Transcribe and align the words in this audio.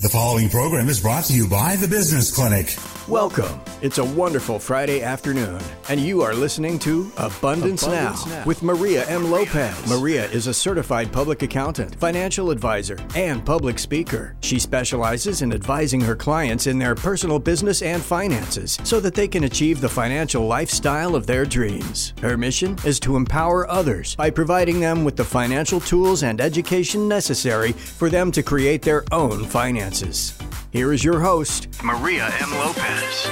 The 0.00 0.08
following 0.08 0.48
program 0.48 0.88
is 0.88 1.00
brought 1.00 1.24
to 1.24 1.32
you 1.34 1.48
by 1.48 1.74
the 1.74 1.88
Business 1.88 2.30
Clinic. 2.32 2.76
Welcome. 3.08 3.60
It's 3.82 3.98
a 3.98 4.04
wonderful 4.04 4.60
Friday 4.60 5.02
afternoon, 5.02 5.60
and 5.88 5.98
you 5.98 6.22
are 6.22 6.34
listening 6.34 6.78
to 6.80 7.10
Abundance, 7.16 7.82
Abundance 7.82 8.26
now, 8.26 8.32
Now. 8.32 8.44
with 8.44 8.62
Maria 8.62 9.04
M. 9.08 9.28
Lopez. 9.28 9.74
Maria 9.88 10.26
is 10.30 10.46
a 10.46 10.54
certified 10.54 11.10
public 11.10 11.42
accountant, 11.42 11.96
financial 11.96 12.52
advisor, 12.52 12.96
and 13.16 13.44
public 13.44 13.80
speaker. 13.80 14.36
She 14.40 14.60
specializes 14.60 15.42
in 15.42 15.52
advising 15.52 16.00
her 16.02 16.14
clients 16.14 16.68
in 16.68 16.78
their 16.78 16.94
personal 16.94 17.40
business 17.40 17.82
and 17.82 18.00
finances 18.00 18.78
so 18.84 19.00
that 19.00 19.14
they 19.14 19.26
can 19.26 19.44
achieve 19.44 19.80
the 19.80 19.88
financial 19.88 20.46
lifestyle 20.46 21.16
of 21.16 21.26
their 21.26 21.44
dreams. 21.44 22.14
Her 22.20 22.36
mission 22.36 22.76
is 22.84 23.00
to 23.00 23.16
empower 23.16 23.68
others 23.68 24.14
by 24.14 24.30
providing 24.30 24.78
them 24.78 25.02
with 25.02 25.16
the 25.16 25.24
financial 25.24 25.80
tools 25.80 26.22
and 26.22 26.40
education 26.40 27.08
necessary 27.08 27.72
for 27.72 28.08
them 28.08 28.30
to 28.30 28.44
create 28.44 28.82
their 28.82 29.04
own 29.10 29.44
finances. 29.44 29.87
Here 29.88 30.92
is 30.92 31.02
your 31.02 31.18
host, 31.18 31.82
Maria 31.82 32.30
M. 32.42 32.50
Lopez. 32.50 33.26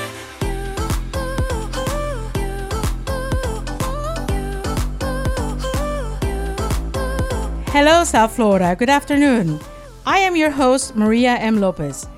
Hello, 7.68 8.04
South 8.04 8.34
Florida. 8.34 8.74
Good 8.74 8.88
afternoon. 8.88 9.60
I 10.06 10.20
am 10.20 10.34
your 10.34 10.48
host, 10.48 10.96
Maria 10.96 11.34
M. 11.34 11.60
Lopez. 11.60 12.08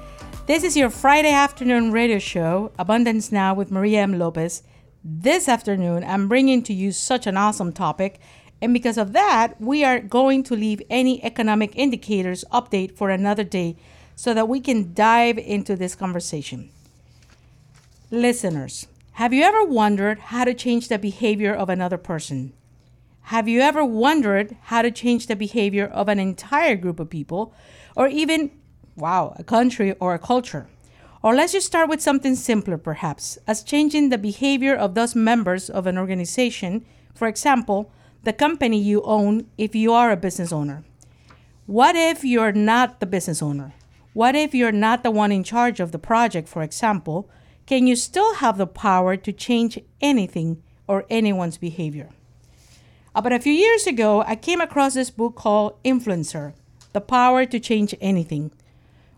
This 0.46 0.62
is 0.62 0.76
your 0.76 0.88
Friday 0.88 1.32
afternoon 1.32 1.90
radio 1.90 2.20
show, 2.20 2.70
Abundance 2.78 3.32
Now 3.32 3.54
with 3.54 3.72
Maria 3.72 4.02
M. 4.02 4.20
Lopez. 4.20 4.62
This 5.02 5.48
afternoon, 5.48 6.04
I'm 6.04 6.28
bringing 6.28 6.62
to 6.62 6.72
you 6.72 6.92
such 6.92 7.26
an 7.26 7.36
awesome 7.36 7.72
topic, 7.72 8.20
and 8.62 8.72
because 8.72 8.98
of 8.98 9.14
that, 9.14 9.60
we 9.60 9.82
are 9.82 9.98
going 9.98 10.44
to 10.44 10.54
leave 10.54 10.80
any 10.88 11.24
economic 11.24 11.74
indicators 11.74 12.44
update 12.52 12.96
for 12.96 13.10
another 13.10 13.42
day 13.42 13.76
so 14.18 14.34
that 14.34 14.48
we 14.48 14.58
can 14.58 14.92
dive 14.94 15.38
into 15.38 15.76
this 15.76 15.94
conversation. 15.94 16.68
Listeners, 18.10 18.88
have 19.12 19.32
you 19.32 19.44
ever 19.44 19.62
wondered 19.62 20.18
how 20.18 20.42
to 20.42 20.52
change 20.52 20.88
the 20.88 20.98
behavior 20.98 21.54
of 21.54 21.68
another 21.68 21.96
person? 21.96 22.52
Have 23.30 23.46
you 23.46 23.60
ever 23.60 23.84
wondered 23.84 24.56
how 24.62 24.82
to 24.82 24.90
change 24.90 25.28
the 25.28 25.36
behavior 25.36 25.86
of 25.86 26.08
an 26.08 26.18
entire 26.18 26.74
group 26.74 26.98
of 26.98 27.08
people, 27.08 27.54
or 27.94 28.08
even, 28.08 28.50
wow, 28.96 29.36
a 29.38 29.44
country 29.44 29.92
or 30.00 30.14
a 30.14 30.18
culture? 30.18 30.66
Or 31.22 31.36
let's 31.36 31.52
just 31.52 31.68
start 31.68 31.88
with 31.88 32.02
something 32.02 32.34
simpler, 32.34 32.76
perhaps, 32.76 33.38
as 33.46 33.62
changing 33.62 34.08
the 34.08 34.18
behavior 34.18 34.74
of 34.74 34.96
those 34.96 35.14
members 35.14 35.70
of 35.70 35.86
an 35.86 35.96
organization, 35.96 36.84
for 37.14 37.28
example, 37.28 37.92
the 38.24 38.32
company 38.32 38.80
you 38.80 39.00
own 39.02 39.46
if 39.56 39.76
you 39.76 39.92
are 39.92 40.10
a 40.10 40.16
business 40.16 40.52
owner. 40.52 40.82
What 41.66 41.94
if 41.94 42.24
you're 42.24 42.50
not 42.50 42.98
the 42.98 43.06
business 43.06 43.40
owner? 43.40 43.74
What 44.18 44.34
if 44.34 44.52
you're 44.52 44.72
not 44.72 45.04
the 45.04 45.12
one 45.12 45.30
in 45.30 45.44
charge 45.44 45.78
of 45.78 45.92
the 45.92 45.98
project, 46.00 46.48
for 46.48 46.64
example? 46.64 47.30
Can 47.66 47.86
you 47.86 47.94
still 47.94 48.34
have 48.34 48.58
the 48.58 48.66
power 48.66 49.16
to 49.16 49.32
change 49.32 49.78
anything 50.00 50.60
or 50.88 51.06
anyone's 51.08 51.56
behavior? 51.56 52.08
About 53.14 53.32
a 53.32 53.38
few 53.38 53.52
years 53.52 53.86
ago, 53.86 54.24
I 54.26 54.34
came 54.34 54.60
across 54.60 54.94
this 54.94 55.10
book 55.10 55.36
called 55.36 55.80
Influencer 55.84 56.54
The 56.94 57.00
Power 57.00 57.46
to 57.46 57.60
Change 57.60 57.94
Anything. 58.00 58.50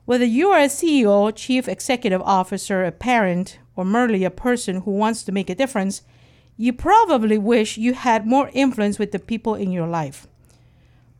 Whether 0.05 0.27
you 0.27 0.51
are 0.51 0.61
a 0.61 0.69
CEO, 0.69 1.35
chief 1.35 1.67
executive 1.67 2.20
officer, 2.20 2.85
a 2.85 2.92
parent, 2.92 3.59
or 3.77 3.87
merely 3.87 4.25
a 4.25 4.31
person 4.31 4.83
who 4.83 4.91
wants 4.91 5.23
to 5.23 5.33
make 5.33 5.48
a 5.48 5.55
difference, 5.55 6.03
you 6.59 6.75
probably 6.75 7.39
wish 7.39 7.79
you 7.79 7.95
had 7.95 8.27
more 8.27 8.51
influence 8.53 8.98
with 8.98 9.12
the 9.12 9.19
people 9.19 9.55
in 9.55 9.73
your 9.73 9.87
life. 9.87 10.27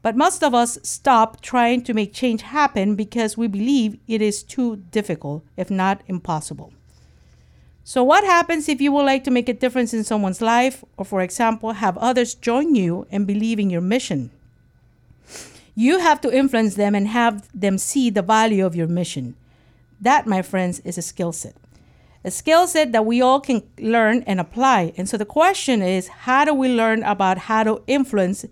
But 0.03 0.17
most 0.17 0.43
of 0.43 0.55
us 0.55 0.79
stop 0.83 1.41
trying 1.43 1.83
to 1.85 1.95
make 1.95 2.15
change 2.15 2.43
happen 2.43 2.95
because 2.95 3.37
we 3.37 3.49
believe 3.49 3.99
it 4.09 4.23
is 4.23 4.43
too 4.43 4.77
difficult, 4.77 5.45
if 5.57 5.71
not 5.71 6.01
impossible. 6.07 6.73
So, 7.85 8.05
what 8.05 8.25
happens 8.25 8.69
if 8.69 8.81
you 8.81 8.93
would 8.93 9.05
like 9.05 9.25
to 9.25 9.31
make 9.31 9.49
a 9.49 9.55
difference 9.55 9.93
in 9.93 10.05
someone's 10.05 10.41
life, 10.41 10.85
or, 10.97 11.05
for 11.05 11.23
example, 11.23 11.73
have 11.73 11.99
others 11.99 12.35
join 12.35 12.75
you 12.75 13.07
and 13.11 13.27
believe 13.27 13.59
in 13.59 13.69
your 13.69 13.81
mission? 13.81 14.31
You 15.75 15.99
have 15.99 16.21
to 16.23 16.35
influence 16.35 16.75
them 16.75 16.95
and 16.95 17.09
have 17.09 17.49
them 17.59 17.79
see 17.79 18.11
the 18.11 18.23
value 18.23 18.65
of 18.65 18.77
your 18.77 18.87
mission. 18.87 19.35
That, 20.01 20.27
my 20.27 20.43
friends, 20.43 20.81
is 20.81 20.99
a 20.99 21.03
skill 21.03 21.33
set. 21.33 21.57
A 22.23 22.31
skill 22.31 22.67
set 22.67 22.93
that 22.93 23.07
we 23.07 23.23
all 23.23 23.41
can 23.41 23.63
learn 23.79 24.23
and 24.27 24.41
apply. 24.41 24.93
And 24.97 25.09
so 25.09 25.17
the 25.17 25.25
question 25.25 25.81
is 25.81 26.09
how 26.09 26.45
do 26.45 26.55
we 26.55 26.69
learn 26.69 27.03
about 27.03 27.39
how 27.39 27.65
to 27.65 27.83
influence? 27.87 28.45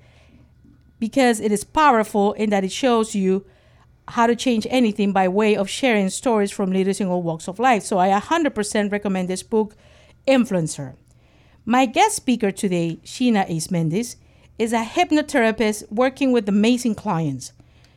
Because 0.99 1.41
it 1.41 1.53
is 1.53 1.65
powerful 1.65 2.33
in 2.35 2.51
that 2.51 2.65
it 2.65 2.73
shows 2.73 3.15
you 3.15 3.45
how 4.09 4.27
to 4.27 4.35
change 4.35 4.67
anything 4.71 5.13
by 5.13 5.29
way 5.29 5.55
of 5.57 5.69
sharing 5.69 6.09
stories 6.09 6.51
from 6.51 6.73
leaders 6.73 7.01
in 7.01 7.09
all 7.09 7.23
walks 7.23 7.49
of 7.49 7.59
life. 7.59 7.83
So 7.83 7.99
I 7.99 8.19
100% 8.19 8.91
recommend 8.91 9.29
this 9.29 9.43
book, 9.43 9.77
Influencer. 10.27 10.95
My 11.65 11.85
guest 11.85 12.17
speaker 12.17 12.51
today, 12.51 12.99
Sheena 13.05 13.45
Ace 13.49 13.71
Mendes, 13.71 14.17
is 14.59 14.73
a 14.73 14.83
hypnotherapist 14.83 15.91
working 15.93 16.33
with 16.33 16.49
amazing 16.49 16.95
clients. 16.95 17.53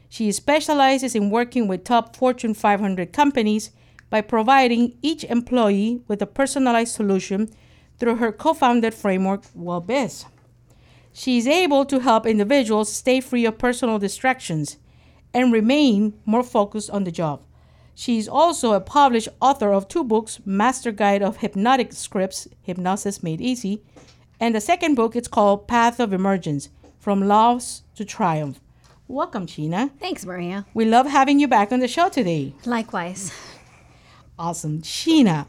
She 0.09 0.31
specializes 0.34 1.16
in 1.16 1.29
working 1.29 1.67
with 1.67 1.85
top 1.85 2.16
Fortune 2.16 2.53
500 2.53 3.13
companies 3.13 3.72
by 4.09 4.19
providing 4.19 4.97
each 5.01 5.23
employee 5.23 6.01
with 6.09 6.22
a 6.22 6.25
personalized 6.25 6.94
solution 6.94 7.50
through 7.97 8.17
her 8.17 8.34
co 8.34 8.53
founded 8.53 8.94
framework, 8.94 9.44
WellBiz. 9.57 10.25
She 11.13 11.38
is 11.38 11.47
able 11.47 11.85
to 11.85 11.99
help 11.99 12.25
individuals 12.25 12.91
stay 12.91 13.19
free 13.22 13.45
of 13.45 13.57
personal 13.57 13.99
distractions 13.99 14.77
and 15.33 15.51
remain 15.51 16.13
more 16.25 16.44
focused 16.44 16.89
on 16.89 17.03
the 17.03 17.11
job. 17.11 17.44
She 17.94 18.17
is 18.17 18.27
also 18.27 18.73
a 18.73 18.79
published 18.81 19.29
author 19.41 19.73
of 19.73 19.88
two 19.88 20.03
books 20.03 20.39
Master 20.45 20.91
Guide 20.91 21.22
of 21.22 21.38
Hypnotic 21.38 21.94
Scripts, 21.94 22.47
Hypnosis 22.61 23.22
Made 23.22 23.41
Easy, 23.41 23.83
and 24.39 24.55
the 24.55 24.61
second 24.61 24.95
book 24.95 25.16
is 25.16 25.27
called 25.27 25.67
Path 25.67 25.99
of 25.99 26.13
Emergence 26.13 26.69
From 26.99 27.28
Loss 27.28 27.83
to 27.95 28.05
Triumph. 28.05 28.59
Welcome, 29.07 29.45
Sheena. 29.45 29.91
Thanks, 29.99 30.25
Maria. 30.25 30.66
We 30.73 30.85
love 30.85 31.05
having 31.05 31.39
you 31.39 31.47
back 31.47 31.73
on 31.73 31.79
the 31.79 31.88
show 31.88 32.07
today. 32.07 32.55
Likewise. 32.66 33.33
Awesome. 34.39 34.81
Sheena, 34.81 35.45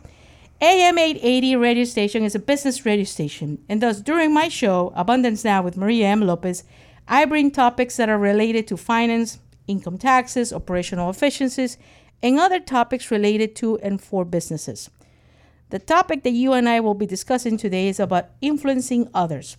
AM 0.63 0.97
880 0.97 1.57
radio 1.57 1.83
station 1.83 2.23
is 2.23 2.37
a 2.37 2.39
business 2.39 2.87
radio 2.87 3.05
station, 3.05 3.59
and 3.69 3.83
thus 3.83 4.01
during 4.01 4.33
my 4.33 4.47
show, 4.47 4.93
Abundance 4.95 5.43
Now 5.43 5.61
with 5.61 5.77
Maria 5.77 6.07
M. 6.07 6.21
Lopez, 6.21 6.63
I 7.09 7.25
bring 7.25 7.51
topics 7.51 7.97
that 7.97 8.09
are 8.09 8.17
related 8.17 8.69
to 8.69 8.77
finance, 8.77 9.41
income 9.67 9.99
taxes, 9.99 10.53
operational 10.53 11.11
efficiencies, 11.11 11.79
and 12.23 12.39
other 12.39 12.61
topics 12.61 13.11
related 13.11 13.57
to 13.57 13.77
and 13.79 14.01
for 14.01 14.25
businesses. 14.25 14.89
The 15.71 15.81
topic 15.81 16.23
that 16.23 16.31
you 16.31 16.53
and 16.53 16.69
I 16.69 16.79
will 16.79 16.95
be 16.95 17.07
discussing 17.07 17.57
today 17.57 17.89
is 17.89 17.99
about 17.99 18.31
influencing 18.41 19.09
others, 19.13 19.57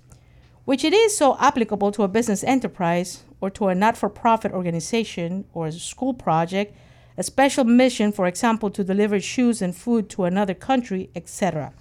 which 0.63 0.85
it 0.85 0.93
is 0.93 1.17
so 1.17 1.35
applicable 1.37 1.91
to 1.91 2.03
a 2.03 2.07
business 2.07 2.45
enterprise 2.45 3.23
or 3.41 3.49
to 3.49 3.67
a 3.67 3.75
not 3.75 3.97
for 3.97 4.07
profit 4.07 4.53
organization 4.53 5.43
or 5.53 5.67
a 5.67 5.73
school 5.73 6.13
project, 6.13 6.73
a 7.17 7.23
special 7.23 7.63
mission, 7.63 8.11
for 8.11 8.27
example, 8.27 8.69
to 8.71 8.83
deliver 8.83 9.19
shoes 9.19 9.61
and 9.61 9.75
food 9.75 10.09
to 10.09 10.23
another 10.23 10.53
country, 10.53 11.09
etc. 11.15 11.73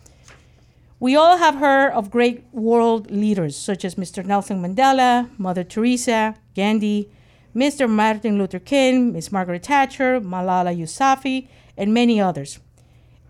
We 1.01 1.17
all 1.17 1.39
have 1.39 1.57
heard 1.57 1.93
of 1.93 2.11
great 2.11 2.45
world 2.53 3.11
leaders 3.11 3.57
such 3.57 3.85
as 3.85 3.97
Mr. 3.97 4.25
Nelson 4.25 4.63
Mandela, 4.63 5.29
Mother 5.39 5.65
Teresa, 5.65 6.37
Gandhi, 6.55 7.11
Mr. 7.57 7.89
Martin 7.89 8.39
Luther 8.39 8.59
King, 8.59 9.13
Miss 9.13 9.33
Margaret 9.33 9.67
Thatcher, 9.67 10.21
Malala 10.21 10.77
Yousafzai, 10.77 11.49
and 11.77 11.93
many 11.93 12.21
others. 12.21 12.61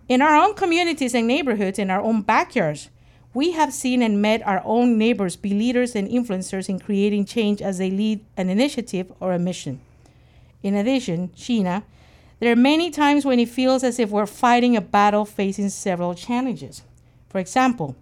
In 0.09 0.21
our 0.21 0.37
own 0.37 0.55
communities 0.55 1.15
and 1.15 1.27
neighborhoods, 1.27 1.79
in 1.79 1.91
our 1.91 2.03
own 2.03 2.23
backyards, 2.23 2.91
we 3.35 3.53
have 3.53 3.73
seen 3.73 4.03
and 4.03 4.21
met 4.21 4.47
our 4.47 4.61
own 4.65 4.99
neighbors 4.99 5.37
be 5.37 5.55
leaders 5.55 5.95
and 5.97 6.09
influencers 6.09 6.69
in 6.69 6.79
creating 6.79 7.25
change 7.25 7.63
as 7.63 7.79
they 7.79 7.91
lead 7.91 8.25
an 8.37 8.51
initiative 8.51 9.11
or 9.21 9.33
a 9.33 9.39
mission. 9.39 9.81
In 10.63 10.75
addition, 10.75 11.29
Sheena, 11.31 11.83
there 12.39 12.53
are 12.53 12.57
many 12.57 12.91
times 12.91 13.25
when 13.25 13.39
it 13.39 13.49
feels 13.49 13.85
as 13.85 13.99
if 13.99 14.11
we're 14.11 14.27
fighting 14.27 14.77
a 14.77 14.81
battle 14.81 15.25
facing 15.25 15.69
several 15.69 16.15
challenges. 16.15 16.83
For 17.29 17.39
example, 17.39 17.97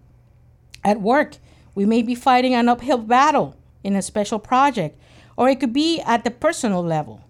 at 0.83 1.01
work, 1.01 1.37
we 1.75 1.85
may 1.85 2.01
be 2.01 2.15
fighting 2.15 2.53
an 2.53 2.67
uphill 2.67 2.97
battle 2.97 3.55
in 3.83 3.95
a 3.95 4.01
special 4.01 4.39
project, 4.39 4.99
or 5.37 5.49
it 5.49 5.59
could 5.59 5.73
be 5.73 6.01
at 6.01 6.23
the 6.23 6.31
personal 6.31 6.83
level. 6.83 7.21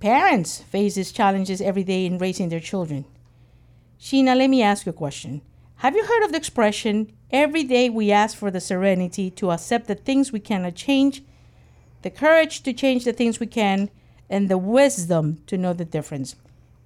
Parents 0.00 0.60
face 0.60 0.96
these 0.96 1.12
challenges 1.12 1.60
every 1.60 1.84
day 1.84 2.06
in 2.06 2.18
raising 2.18 2.48
their 2.48 2.60
children. 2.60 3.04
Sheena, 4.00 4.36
let 4.36 4.50
me 4.50 4.62
ask 4.62 4.84
you 4.84 4.90
a 4.90 4.94
question. 4.94 5.40
Have 5.76 5.94
you 5.94 6.04
heard 6.04 6.24
of 6.24 6.32
the 6.32 6.38
expression, 6.38 7.12
every 7.30 7.62
day 7.62 7.88
we 7.88 8.10
ask 8.10 8.36
for 8.36 8.50
the 8.50 8.60
serenity 8.60 9.30
to 9.30 9.50
accept 9.50 9.86
the 9.86 9.94
things 9.94 10.32
we 10.32 10.40
cannot 10.40 10.74
change, 10.74 11.22
the 12.02 12.10
courage 12.10 12.62
to 12.62 12.72
change 12.72 13.04
the 13.04 13.12
things 13.12 13.40
we 13.40 13.46
can, 13.46 13.90
and 14.28 14.48
the 14.48 14.58
wisdom 14.58 15.38
to 15.46 15.58
know 15.58 15.72
the 15.72 15.84
difference? 15.84 16.36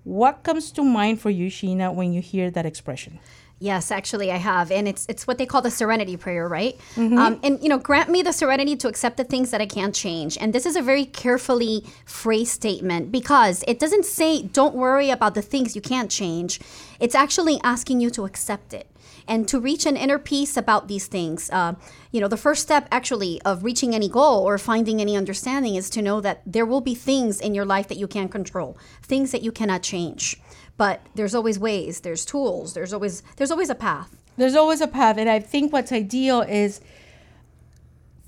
What 0.05 0.43
comes 0.43 0.70
to 0.73 0.82
mind 0.82 1.20
for 1.20 1.31
you, 1.31 1.50
Sheena, 1.50 1.94
when 1.94 2.12
you 2.12 2.20
hear 2.20 2.50
that 2.50 2.64
expression? 2.64 3.19
Yes, 3.61 3.90
actually, 3.90 4.31
I 4.31 4.37
have, 4.37 4.70
and 4.70 4.87
it's 4.87 5.05
it's 5.08 5.26
what 5.26 5.37
they 5.38 5.44
call 5.44 5.62
the 5.62 5.70
serenity 5.70 6.17
prayer, 6.17 6.46
right? 6.46 6.79
Um, 7.19 7.40
and 7.43 7.61
you 7.61 7.69
know, 7.69 7.79
grant 7.79 8.08
me 8.08 8.23
the 8.23 8.32
serenity 8.32 8.76
to 8.76 8.87
accept 8.88 9.17
the 9.17 9.25
things 9.25 9.50
that 9.50 9.61
I 9.61 9.67
can't 9.67 9.93
change. 9.93 10.38
And 10.40 10.52
this 10.52 10.64
is 10.64 10.76
a 10.76 10.82
very 10.82 11.05
carefully 11.05 11.85
phrased 12.05 12.52
statement 12.52 13.11
because 13.11 13.64
it 13.67 13.81
doesn't 13.81 14.05
say 14.05 14.43
don't 14.43 14.76
worry 14.76 15.11
about 15.11 15.35
the 15.35 15.43
things 15.43 15.75
you 15.75 15.82
can't 15.82 16.08
change. 16.08 16.61
It's 17.00 17.17
actually 17.17 17.58
asking 17.64 18.00
you 18.00 18.11
to 18.11 18.25
accept 18.25 18.73
it 18.73 18.87
and 19.28 19.46
to 19.46 19.60
reach 19.60 19.86
an 19.86 19.96
inner 19.96 20.19
peace 20.19 20.56
about 20.56 20.88
these 20.88 21.06
things. 21.06 21.50
Uh, 21.50 21.75
you 22.10 22.20
know, 22.20 22.28
the 22.28 22.36
first 22.36 22.62
step 22.62 22.88
actually 22.90 23.40
of 23.42 23.62
reaching 23.62 23.94
any 23.94 24.08
goal 24.08 24.42
or 24.42 24.58
finding 24.58 25.00
any 25.00 25.16
understanding 25.16 25.75
is 25.75 25.90
to 25.90 26.02
know 26.02 26.20
that 26.20 26.42
there 26.46 26.66
will 26.66 26.80
be 26.80 26.94
things 26.94 27.40
in 27.40 27.54
your 27.54 27.66
life 27.66 27.86
that 27.88 27.98
you 27.98 28.08
can't 28.08 28.30
control, 28.30 28.76
things 29.02 29.30
that 29.32 29.42
you 29.42 29.52
cannot 29.52 29.82
change. 29.82 30.40
But 30.76 31.04
there's 31.14 31.34
always 31.34 31.58
ways, 31.58 32.00
there's 32.00 32.25
tools, 32.25 32.72
there's 32.75 32.92
always 32.92 33.22
there's 33.36 33.50
always 33.50 33.70
a 33.70 33.75
path. 33.75 34.16
There's 34.36 34.54
always 34.54 34.80
a 34.80 34.86
path, 34.86 35.19
and 35.19 35.28
I 35.28 35.40
think 35.40 35.72
what's 35.72 35.90
ideal 35.92 36.42
is 36.42 36.80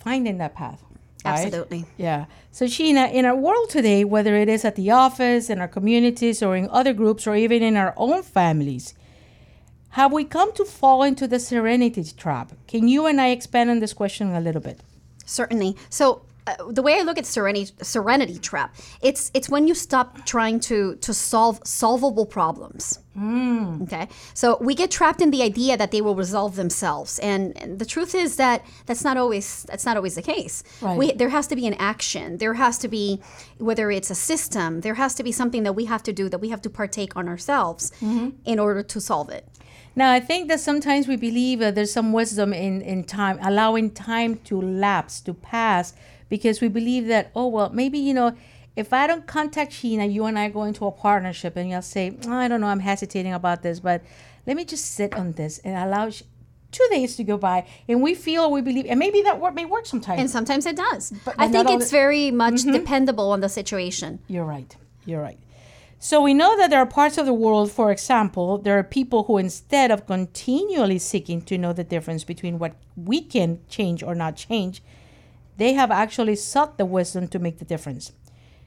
finding 0.01 0.39
that 0.39 0.55
path. 0.55 0.83
right? 1.25 1.33
Absolutely. 1.33 1.85
Yeah. 1.97 2.25
So, 2.51 2.65
Sheena, 2.65 3.13
in 3.13 3.25
our 3.25 3.37
world 3.37 3.71
today, 3.71 4.03
whether 4.03 4.35
it 4.35 4.49
is 4.49 4.65
at 4.65 4.75
the 4.75 4.91
office, 4.91 5.49
in 5.49 5.61
our 5.61 5.69
communities, 5.69 6.43
or 6.43 6.57
in 6.57 6.69
other 6.71 6.93
groups, 6.93 7.29
or 7.29 7.37
even 7.37 7.63
in 7.63 7.77
our 7.77 7.95
own 7.97 8.25
families, 8.25 8.95
have 9.91 10.13
we 10.13 10.25
come 10.25 10.53
to 10.55 10.65
fall 10.65 11.03
into 11.03 11.27
the 11.27 11.41
serenity 11.41 12.05
trap? 12.17 12.53
Can 12.67 12.89
you 12.89 13.07
and 13.07 13.21
I 13.21 13.29
expand 13.29 13.71
on 13.71 13.81
this 13.81 13.93
question 13.93 14.35
a 14.35 14.41
little 14.41 14.61
bit? 14.61 14.81
Certainly. 15.27 15.77
So 15.89 16.23
uh, 16.47 16.55
the 16.71 16.83
way 16.83 16.99
I 16.99 17.03
look 17.03 17.19
at 17.19 17.27
serenity 17.27 17.73
serenity 17.83 18.39
trap, 18.39 18.75
it's 19.03 19.31
it's 19.35 19.49
when 19.49 19.69
you 19.69 19.75
stop 19.75 20.25
trying 20.25 20.61
to 20.61 20.97
to 20.97 21.13
solve 21.13 21.61
solvable 21.65 22.27
problems. 22.27 22.99
Okay, 23.83 24.09
so 24.35 24.57
we 24.61 24.75
get 24.75 24.91
trapped 24.91 25.21
in 25.21 25.31
the 25.31 25.43
idea 25.43 25.77
that 25.77 25.91
they 25.91 26.01
will 26.01 26.15
resolve 26.15 26.57
themselves, 26.57 27.19
and, 27.19 27.57
and 27.61 27.79
the 27.79 27.85
truth 27.85 28.15
is 28.15 28.37
that 28.37 28.65
that's 28.87 29.05
not 29.05 29.17
always 29.17 29.65
that's 29.65 29.85
not 29.85 29.97
always 29.97 30.15
the 30.15 30.23
case. 30.23 30.63
Right. 30.81 30.97
We, 30.97 31.13
there 31.13 31.29
has 31.29 31.47
to 31.49 31.57
be 31.57 31.67
an 31.67 31.75
action. 31.75 32.39
There 32.39 32.55
has 32.55 32.79
to 32.79 32.89
be 32.89 33.21
whether 33.59 33.91
it's 33.91 34.11
a 34.11 34.15
system. 34.15 34.81
There 34.81 34.95
has 34.95 35.15
to 35.17 35.23
be 35.23 35.33
something 35.33 35.65
that 35.65 35.75
we 35.75 35.85
have 35.85 36.03
to 36.05 36.13
do 36.13 36.29
that 36.31 36.39
we 36.39 36.49
have 36.49 36.63
to 36.63 36.71
partake 36.71 37.17
on 37.17 37.29
ourselves 37.29 37.93
in 38.01 38.59
order 38.59 38.83
to 38.83 39.01
solve 39.01 39.29
it. 39.29 39.47
Now, 39.97 40.13
I 40.13 40.21
think 40.21 40.49
that 40.49 40.61
sometimes 40.61 41.09
we 41.09 41.17
believe 41.17 41.59
that 41.59 41.75
there's 41.75 41.93
some 41.93 42.13
wisdom 42.13 42.53
in, 42.53 42.81
in 42.83 43.05
time, 43.05 43.39
allowing 43.43 43.91
time 43.91 44.37
to 44.45 44.61
lapse, 44.61 45.21
to 45.23 45.35
pass, 45.35 45.95
because 46.29 46.61
we 46.61 46.69
believe 46.69 47.07
that, 47.09 47.31
oh, 47.35 47.49
well, 47.49 47.71
maybe, 47.71 47.99
you 47.99 48.15
know, 48.15 48.37
if 48.77 48.93
I 48.93 49.07
don't 49.07 49.27
contact 49.27 49.73
Sheena, 49.73 50.11
you 50.11 50.25
and 50.27 50.39
I 50.39 50.49
go 50.49 50.63
into 50.63 50.87
a 50.87 50.93
partnership 50.93 51.57
and 51.57 51.69
you'll 51.69 51.83
say, 51.83 52.17
"Oh, 52.27 52.33
I 52.33 52.47
don't 52.47 52.61
know, 52.61 52.69
I'm 52.69 52.81
hesitating 52.81 53.33
about 53.33 53.63
this, 53.63 53.81
but 53.81 54.01
let 54.47 54.57
me 54.57 54.65
just 54.65 54.93
sit 54.93 55.13
on 55.15 55.33
this 55.33 55.59
and 55.59 55.77
allow 55.77 56.09
two 56.73 56.87
days 56.91 57.17
to 57.17 57.25
go 57.25 57.37
by. 57.37 57.67
And 57.89 58.03
we 58.03 58.15
feel, 58.15 58.51
we 58.51 58.61
believe, 58.61 58.87
and 58.89 58.99
maybe 58.99 59.23
that 59.23 59.41
work 59.41 59.55
may 59.55 59.65
work 59.65 59.87
sometimes. 59.87 60.21
And 60.21 60.31
sometimes 60.31 60.67
it 60.67 60.77
does. 60.77 61.13
But 61.25 61.35
I 61.39 61.49
think 61.49 61.69
it's 61.71 61.87
the- 61.87 61.97
very 61.97 62.31
much 62.31 62.55
mm-hmm. 62.55 62.73
dependable 62.73 63.33
on 63.33 63.41
the 63.41 63.49
situation. 63.49 64.21
You're 64.29 64.45
right. 64.45 64.75
You're 65.05 65.23
right. 65.23 65.39
So 66.03 66.23
we 66.23 66.33
know 66.33 66.57
that 66.57 66.71
there 66.71 66.79
are 66.79 66.87
parts 66.87 67.19
of 67.19 67.27
the 67.27 67.35
world, 67.35 67.71
for 67.71 67.93
example, 67.93 68.57
there 68.57 68.79
are 68.79 68.83
people 68.83 69.25
who, 69.25 69.37
instead 69.37 69.91
of 69.91 70.07
continually 70.07 70.99
seeking 70.99 71.43
to 71.43 71.59
know 71.59 71.75
the 71.75 71.85
difference 71.85 72.25
between 72.25 72.59
what 72.59 72.73
we 72.97 73.21
can 73.21 73.61
change 73.69 74.03
or 74.03 74.15
not 74.15 74.35
change, 74.35 74.83
they 75.59 75.75
have 75.75 75.91
actually 75.91 76.37
sought 76.37 76.79
the 76.79 76.87
wisdom 76.87 77.29
to 77.29 77.39
make 77.39 77.59
the 77.59 77.67
difference. 77.67 78.13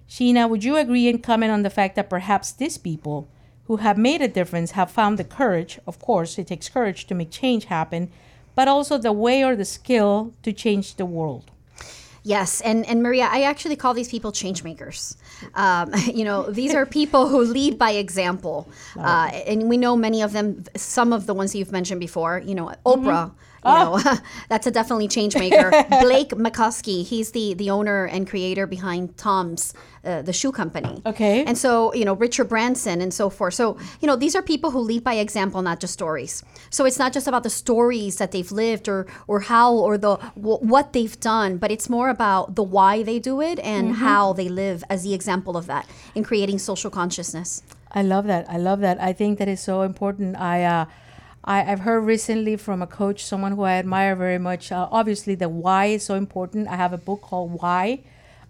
Sheena, 0.07 0.47
would 0.47 0.63
you 0.63 0.77
agree 0.77 1.09
and 1.09 1.23
comment 1.23 1.51
on 1.51 1.63
the 1.63 1.71
fact 1.71 1.95
that 1.95 2.07
perhaps 2.07 2.51
these 2.51 2.77
people 2.77 3.27
who 3.65 3.77
have 3.77 3.97
made 3.97 4.21
a 4.21 4.27
difference 4.27 4.71
have 4.71 4.91
found 4.91 5.17
the 5.17 5.23
courage? 5.23 5.79
Of 5.87 5.97
course, 5.97 6.37
it 6.37 6.45
takes 6.45 6.69
courage 6.69 7.07
to 7.07 7.15
make 7.15 7.31
change 7.31 7.65
happen, 7.65 8.11
but 8.53 8.67
also 8.67 8.99
the 8.99 9.11
way 9.11 9.43
or 9.43 9.55
the 9.55 9.65
skill 9.65 10.35
to 10.43 10.53
change 10.53 10.97
the 10.97 11.05
world. 11.07 11.49
Yes, 12.23 12.61
and, 12.61 12.85
and 12.87 13.03
Maria, 13.03 13.27
I 13.29 13.43
actually 13.43 13.75
call 13.75 13.93
these 13.93 14.07
people 14.07 14.31
change 14.31 14.63
makers. 14.63 15.17
Um, 15.55 15.91
you 16.13 16.23
know, 16.23 16.49
these 16.49 16.73
are 16.73 16.85
people 16.85 17.27
who 17.27 17.41
lead 17.41 17.77
by 17.77 17.91
example, 17.91 18.69
uh, 18.97 19.29
and 19.45 19.69
we 19.69 19.77
know 19.77 19.95
many 19.97 20.21
of 20.21 20.31
them. 20.31 20.63
Some 20.75 21.11
of 21.11 21.25
the 21.25 21.33
ones 21.33 21.53
you've 21.53 21.71
mentioned 21.71 21.99
before, 21.99 22.41
you 22.45 22.55
know, 22.55 22.73
Oprah. 22.85 23.31
You 23.65 23.71
know, 23.71 24.01
that's 24.49 24.67
a 24.67 24.71
definitely 24.71 25.07
change 25.07 25.35
maker. 25.35 25.71
Blake 26.01 26.29
Mycoskie, 26.29 27.05
he's 27.05 27.31
the 27.31 27.53
the 27.53 27.69
owner 27.69 28.05
and 28.05 28.27
creator 28.27 28.67
behind 28.67 29.17
TOMS, 29.17 29.73
uh, 30.03 30.21
the 30.21 30.33
shoe 30.33 30.51
company. 30.51 31.01
Okay. 31.05 31.43
And 31.45 31.57
so, 31.57 31.93
you 31.93 32.05
know, 32.05 32.13
Richard 32.13 32.49
Branson 32.49 33.01
and 33.01 33.13
so 33.13 33.29
forth. 33.29 33.53
So, 33.53 33.77
you 34.01 34.07
know, 34.07 34.15
these 34.15 34.35
are 34.35 34.41
people 34.41 34.71
who 34.71 34.79
lead 34.79 35.03
by 35.03 35.13
example, 35.13 35.61
not 35.61 35.79
just 35.79 35.93
stories. 35.93 36.43
So 36.69 36.85
it's 36.85 36.99
not 36.99 37.13
just 37.13 37.27
about 37.27 37.43
the 37.43 37.49
stories 37.49 38.17
that 38.17 38.31
they've 38.31 38.51
lived 38.51 38.87
or 38.89 39.07
or 39.27 39.41
how 39.41 39.73
or 39.73 39.97
the 39.97 40.17
w- 40.35 40.57
what 40.57 40.93
they've 40.93 41.17
done, 41.19 41.57
but 41.57 41.71
it's 41.71 41.89
more 41.89 42.09
about 42.09 42.55
the 42.55 42.63
why 42.63 43.03
they 43.03 43.19
do 43.19 43.41
it 43.41 43.59
and 43.59 43.95
how 43.95 44.33
they 44.33 44.49
live 44.49 44.83
as 44.89 45.03
the 45.03 45.13
example 45.13 45.55
of 45.55 45.67
that 45.67 45.87
in 46.15 46.23
creating 46.23 46.59
social 46.59 46.91
consciousness. 46.91 47.63
I 47.93 48.01
love 48.01 48.25
that. 48.25 48.49
I 48.49 48.57
love 48.57 48.79
that. 48.79 48.99
I 48.99 49.13
think 49.13 49.37
that 49.39 49.47
is 49.47 49.61
so 49.61 49.83
important. 49.83 50.35
I, 50.35 50.63
uh, 50.63 50.85
I 51.43 51.63
I've 51.71 51.81
heard 51.81 52.01
recently 52.01 52.55
from 52.55 52.81
a 52.81 52.87
coach, 52.87 53.23
someone 53.23 53.53
who 53.53 53.63
I 53.63 53.73
admire 53.73 54.15
very 54.15 54.39
much. 54.39 54.71
Uh, 54.71 54.87
obviously, 54.91 55.35
the 55.35 55.49
why 55.49 55.85
is 55.87 56.03
so 56.05 56.15
important. 56.15 56.67
I 56.67 56.75
have 56.75 56.93
a 56.93 56.97
book 56.97 57.21
called 57.21 57.61
Why, 57.61 58.03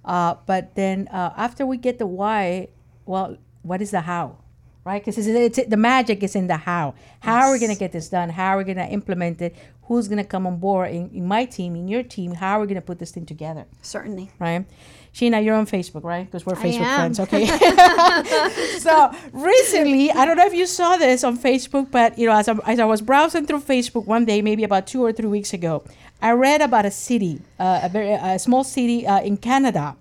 uh, 0.05 0.35
but 0.45 0.75
then 0.75 1.07
uh, 1.09 1.33
after 1.35 1.65
we 1.65 1.77
get 1.77 1.97
the 1.99 2.05
why, 2.05 2.69
well, 3.05 3.37
what 3.63 3.81
is 3.81 3.91
the 3.91 4.01
how? 4.01 4.37
Right? 4.85 5.01
Because 5.03 5.17
it's, 5.17 5.57
it's, 5.57 5.69
the 5.69 5.77
magic 5.77 6.23
is 6.23 6.35
in 6.35 6.47
the 6.47 6.57
how. 6.57 6.93
How 7.21 7.47
are 7.47 7.51
we 7.53 7.59
going 7.59 7.71
to 7.71 7.79
get 7.79 7.93
this 7.93 8.09
done? 8.09 8.29
How 8.29 8.55
are 8.55 8.57
we 8.57 8.65
going 8.65 8.77
to 8.77 8.87
implement 8.87 9.41
it? 9.41 9.55
Who's 9.83 10.07
going 10.07 10.17
to 10.17 10.27
come 10.27 10.45
on 10.45 10.57
board 10.57 10.91
in, 10.91 11.09
in 11.11 11.25
my 11.25 11.45
team, 11.45 11.75
in 11.75 11.87
your 11.87 12.03
team? 12.03 12.33
How 12.33 12.57
are 12.57 12.61
we 12.61 12.67
going 12.67 12.75
to 12.75 12.81
put 12.81 12.99
this 12.99 13.11
thing 13.11 13.25
together? 13.25 13.65
Certainly. 13.81 14.31
right? 14.39 14.65
Sheena, 15.13 15.43
you're 15.43 15.55
on 15.55 15.67
Facebook, 15.67 16.03
right? 16.03 16.25
Because 16.25 16.45
we're 16.45 16.55
Facebook 16.55 16.95
friends, 16.95 17.19
okay? 17.19 17.45
so 18.79 19.11
recently, 19.31 20.09
I 20.09 20.25
don't 20.25 20.37
know 20.37 20.45
if 20.45 20.55
you 20.55 20.65
saw 20.65 20.97
this 20.97 21.23
on 21.23 21.37
Facebook, 21.37 21.91
but 21.91 22.17
you 22.17 22.25
know, 22.25 22.35
as 22.35 22.49
I, 22.49 22.55
as 22.65 22.79
I 22.79 22.85
was 22.85 23.01
browsing 23.01 23.45
through 23.45 23.61
Facebook 23.61 24.07
one 24.07 24.25
day, 24.25 24.41
maybe 24.41 24.63
about 24.63 24.87
two 24.87 25.03
or 25.03 25.13
three 25.13 25.27
weeks 25.27 25.53
ago, 25.53 25.83
I 26.19 26.31
read 26.31 26.61
about 26.61 26.85
a 26.85 26.91
city, 26.91 27.41
uh, 27.59 27.81
a 27.83 27.89
very 27.89 28.11
a 28.11 28.39
small 28.39 28.63
city 28.63 29.05
uh, 29.05 29.21
in 29.21 29.37
Canada, 29.37 29.95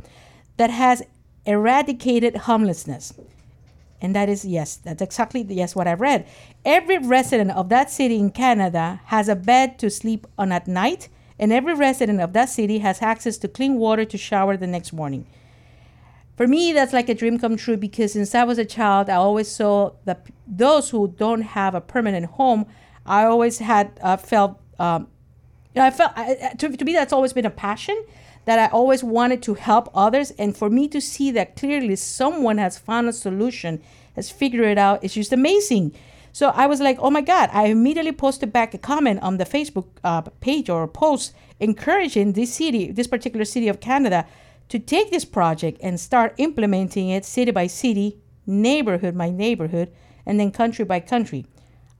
that 0.57 0.71
has 0.71 1.03
eradicated 1.45 2.37
homelessness. 2.37 3.13
And 4.03 4.17
that 4.17 4.29
is, 4.29 4.45
yes, 4.45 4.77
that's 4.77 5.01
exactly, 5.01 5.47
yes, 5.49 5.77
what 5.77 5.87
I 5.87 5.95
read. 5.95 6.27
Every 6.65 6.99
resident 6.99 7.53
of 7.53 7.69
that 7.69 7.89
city 7.89 8.19
in 8.19 8.33
Canada 8.33 9.01
has 9.05 9.29
a 9.29 9.37
bed 9.37 9.79
to 9.79 9.91
sleep 9.91 10.27
on 10.37 10.51
at 10.51 10.67
night, 10.67 11.09
and 11.39 11.53
every 11.53 11.73
resident 11.73 12.21
of 12.21 12.33
that 12.33 12.49
city 12.49 12.81
has 12.81 13.01
access 13.01 13.39
to 13.39 13.49
clean 13.49 13.77
water 13.77 14.05
to 14.05 14.19
shower 14.19 14.57
the 14.57 14.67
next 14.67 14.93
morning. 14.93 15.25
For 16.37 16.49
me, 16.49 16.73
that's 16.73 16.93
like 16.93 17.09
a 17.09 17.15
dream 17.15 17.39
come 17.39 17.57
true 17.57 17.77
because 17.77 18.15
since 18.15 18.35
I 18.35 18.43
was 18.43 18.59
a 18.59 18.65
child, 18.65 19.09
I 19.09 19.15
always 19.15 19.49
saw 19.49 19.93
that 20.05 20.27
those 20.49 20.91
who 20.91 21.15
don't 21.17 21.43
have 21.43 21.77
a 21.77 21.81
permanent 21.81 22.27
home, 22.27 22.67
I 23.07 23.25
always 23.27 23.59
had 23.59 24.01
uh, 24.03 24.17
felt, 24.17 24.59
um, 24.81 25.07
you 25.75 25.81
know, 25.81 25.87
I 25.87 25.91
felt, 25.91 26.13
I, 26.17 26.55
to, 26.59 26.77
to 26.77 26.85
me, 26.85 26.93
that's 26.93 27.13
always 27.13 27.33
been 27.33 27.47
a 27.47 27.51
passion 27.51 28.05
that 28.45 28.59
I 28.59 28.67
always 28.73 29.05
wanted 29.05 29.43
to 29.45 29.55
help 29.55 29.89
others. 29.95 30.33
And 30.33 30.57
for 30.57 30.69
me 30.69 30.89
to 30.89 31.01
see 31.01 31.31
that 31.33 31.57
clearly 31.57 31.97
someone 31.97 32.59
has 32.59 32.79
found 32.79 33.09
a 33.09 33.13
solution, 33.13 33.81
has 34.17 34.31
figured 34.31 34.67
it 34.67 34.79
out, 34.79 35.03
it's 35.05 35.15
just 35.15 35.33
amazing. 35.33 35.95
So 36.33 36.49
I 36.49 36.67
was 36.67 36.81
like, 36.81 36.99
oh 37.01 37.11
my 37.11 37.21
God. 37.21 37.51
I 37.53 37.67
immediately 37.67 38.13
posted 38.13 38.53
back 38.53 38.75
a 38.75 38.79
comment 38.79 39.23
on 39.23 39.37
the 39.37 39.45
Facebook 39.45 39.87
uh, 40.03 40.23
page 40.41 40.69
or 40.69 40.87
post 40.89 41.35
encouraging 41.61 42.33
this 42.33 42.55
city, 42.55 42.91
this 42.91 43.07
particular 43.07 43.45
city 43.45 43.69
of 43.69 43.81
Canada, 43.81 44.27
to 44.69 44.79
take 44.79 45.11
this 45.11 45.25
project 45.25 45.79
and 45.83 46.01
start 46.01 46.35
implementing 46.39 47.11
it 47.11 47.25
city 47.25 47.51
by 47.51 47.67
city, 47.67 48.19
neighborhood 48.47 49.17
by 49.17 49.31
neighborhood, 49.31 49.93
and 50.27 50.41
then 50.41 50.51
country 50.51 50.85
by 50.85 50.99
country. 50.99 51.47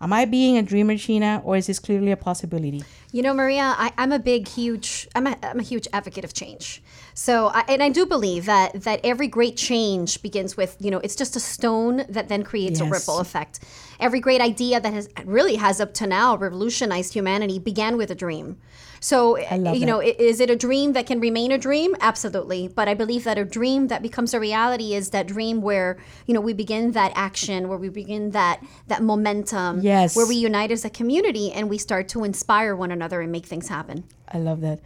Am 0.03 0.13
I 0.13 0.25
being 0.25 0.59
a 0.59 0.63
dreamer, 0.63 0.95
Sheena, 0.95 1.41
or 1.45 1.57
is 1.57 1.69
this 1.69 1.79
clearly 1.79 2.11
a 2.11 2.17
possibility? 2.17 2.83
You 3.13 3.23
know, 3.23 3.33
Maria, 3.33 3.75
I, 3.79 3.93
I'm 3.97 4.11
a 4.11 4.19
big, 4.19 4.49
huge, 4.49 5.07
I'm 5.15 5.29
a, 5.29 5.37
I'm 5.45 5.61
a 5.61 5.63
huge 5.63 5.87
advocate 5.93 6.25
of 6.25 6.35
change. 6.35 6.83
So, 7.15 7.53
I, 7.55 7.63
and 7.69 7.83
I 7.83 7.89
do 7.89 8.05
believe 8.05 8.47
that 8.47 8.83
that 8.83 8.99
every 9.05 9.29
great 9.29 9.57
change 9.57 10.21
begins 10.21 10.57
with, 10.57 10.77
you 10.81 10.91
know, 10.91 10.99
it's 10.99 11.15
just 11.15 11.37
a 11.37 11.41
stone 11.41 12.05
that 12.09 12.29
then 12.29 12.43
creates 12.43 12.81
a 12.81 12.85
ripple 12.85 13.21
effect. 13.21 13.61
Every 14.03 14.19
great 14.19 14.41
idea 14.41 14.81
that 14.81 14.93
has 14.93 15.09
really 15.25 15.55
has 15.55 15.81
up 15.81 15.95
to 15.95 16.09
now 16.09 16.37
revolutionized 16.37 17.15
humanity 17.15 17.61
began 17.61 17.97
with 17.97 18.11
a 18.11 18.17
dream. 18.17 18.59
So, 18.99 19.39
you 19.39 19.87
know, 19.87 20.01
is 20.01 20.41
it 20.41 20.51
a 20.51 20.57
dream 20.57 20.93
that 20.93 21.07
can 21.07 21.21
remain 21.21 21.51
a 21.53 21.59
dream? 21.59 21.95
Absolutely. 22.01 22.67
But 22.67 22.89
I 22.89 22.95
believe 22.95 23.23
that 23.25 23.39
a 23.39 23.45
dream 23.45 23.87
that 23.89 24.01
becomes 24.03 24.35
a 24.35 24.41
reality 24.41 24.95
is 24.95 25.11
that 25.11 25.27
dream 25.29 25.61
where, 25.61 25.99
you 26.27 26.35
know, 26.35 26.41
we 26.41 26.53
begin 26.53 26.93
that 26.93 27.13
action, 27.15 27.69
where 27.69 27.79
we 27.79 27.89
begin 27.89 28.31
that 28.31 28.61
that 28.89 29.03
momentum, 29.03 29.81
Yes. 29.83 30.17
where 30.17 30.27
we 30.27 30.35
unite 30.37 30.73
as 30.73 30.85
a 30.85 30.91
community 30.91 31.53
and 31.53 31.71
we 31.71 31.79
start 31.79 32.09
to 32.09 32.25
inspire 32.25 32.75
one 32.75 32.91
another 32.91 33.21
and 33.21 33.31
make 33.31 33.47
things 33.47 33.69
happen. 33.69 34.05
I 34.29 34.39
love 34.39 34.61
that. 34.63 34.81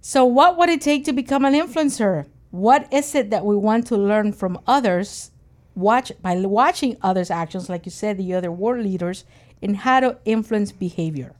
So, 0.00 0.24
what 0.24 0.56
would 0.56 0.70
it 0.70 0.80
take 0.80 1.04
to 1.04 1.12
become 1.12 1.44
an 1.44 1.52
influencer? 1.52 2.26
What 2.50 2.90
is 2.92 3.14
it 3.14 3.28
that 3.30 3.44
we 3.44 3.56
want 3.56 3.86
to 3.88 3.96
learn 3.96 4.32
from 4.32 4.58
others? 4.66 5.30
Watch 5.74 6.12
by 6.20 6.36
watching 6.36 6.96
others' 7.02 7.30
actions, 7.30 7.68
like 7.68 7.86
you 7.86 7.92
said, 7.92 8.18
the 8.18 8.34
other 8.34 8.52
world 8.52 8.84
leaders 8.84 9.24
and 9.62 9.76
how 9.76 10.00
to 10.00 10.18
influence 10.24 10.72
behavior? 10.72 11.34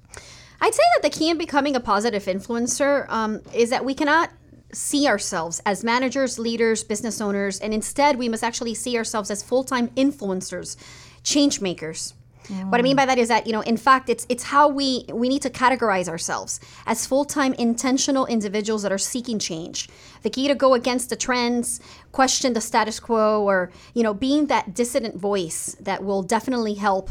I'd 0.60 0.74
say 0.74 0.82
that 0.94 1.02
the 1.02 1.10
key 1.10 1.28
in 1.28 1.38
becoming 1.38 1.74
a 1.74 1.80
positive 1.80 2.24
influencer 2.24 3.08
um, 3.08 3.40
is 3.52 3.70
that 3.70 3.84
we 3.84 3.94
cannot 3.94 4.30
see 4.72 5.06
ourselves 5.06 5.60
as 5.66 5.84
managers, 5.84 6.38
leaders, 6.38 6.82
business 6.84 7.20
owners, 7.20 7.58
and 7.60 7.74
instead 7.74 8.16
we 8.16 8.28
must 8.28 8.44
actually 8.44 8.74
see 8.74 8.96
ourselves 8.96 9.30
as 9.30 9.42
full-time 9.42 9.88
influencers, 9.88 10.76
change 11.22 11.60
makers. 11.60 12.14
What 12.48 12.78
I 12.78 12.82
mean 12.82 12.96
by 12.96 13.06
that 13.06 13.18
is 13.18 13.28
that 13.28 13.46
you 13.46 13.52
know, 13.52 13.60
in 13.60 13.76
fact, 13.76 14.08
it's 14.08 14.26
it's 14.28 14.44
how 14.44 14.68
we 14.68 15.04
we 15.12 15.28
need 15.28 15.42
to 15.42 15.50
categorize 15.50 16.08
ourselves 16.08 16.60
as 16.86 17.06
full-time 17.06 17.54
intentional 17.54 18.26
individuals 18.26 18.82
that 18.82 18.92
are 18.92 18.98
seeking 18.98 19.38
change. 19.38 19.88
The 20.22 20.30
key 20.30 20.48
to 20.48 20.54
go 20.54 20.74
against 20.74 21.10
the 21.10 21.16
trends, 21.16 21.80
question 22.12 22.52
the 22.52 22.60
status 22.60 23.00
quo, 23.00 23.42
or 23.42 23.70
you 23.94 24.02
know, 24.02 24.14
being 24.14 24.46
that 24.46 24.74
dissident 24.74 25.16
voice 25.16 25.76
that 25.80 26.04
will 26.04 26.22
definitely 26.22 26.74
help 26.74 27.10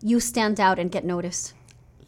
you 0.00 0.20
stand 0.20 0.58
out 0.58 0.78
and 0.78 0.90
get 0.90 1.04
noticed. 1.04 1.54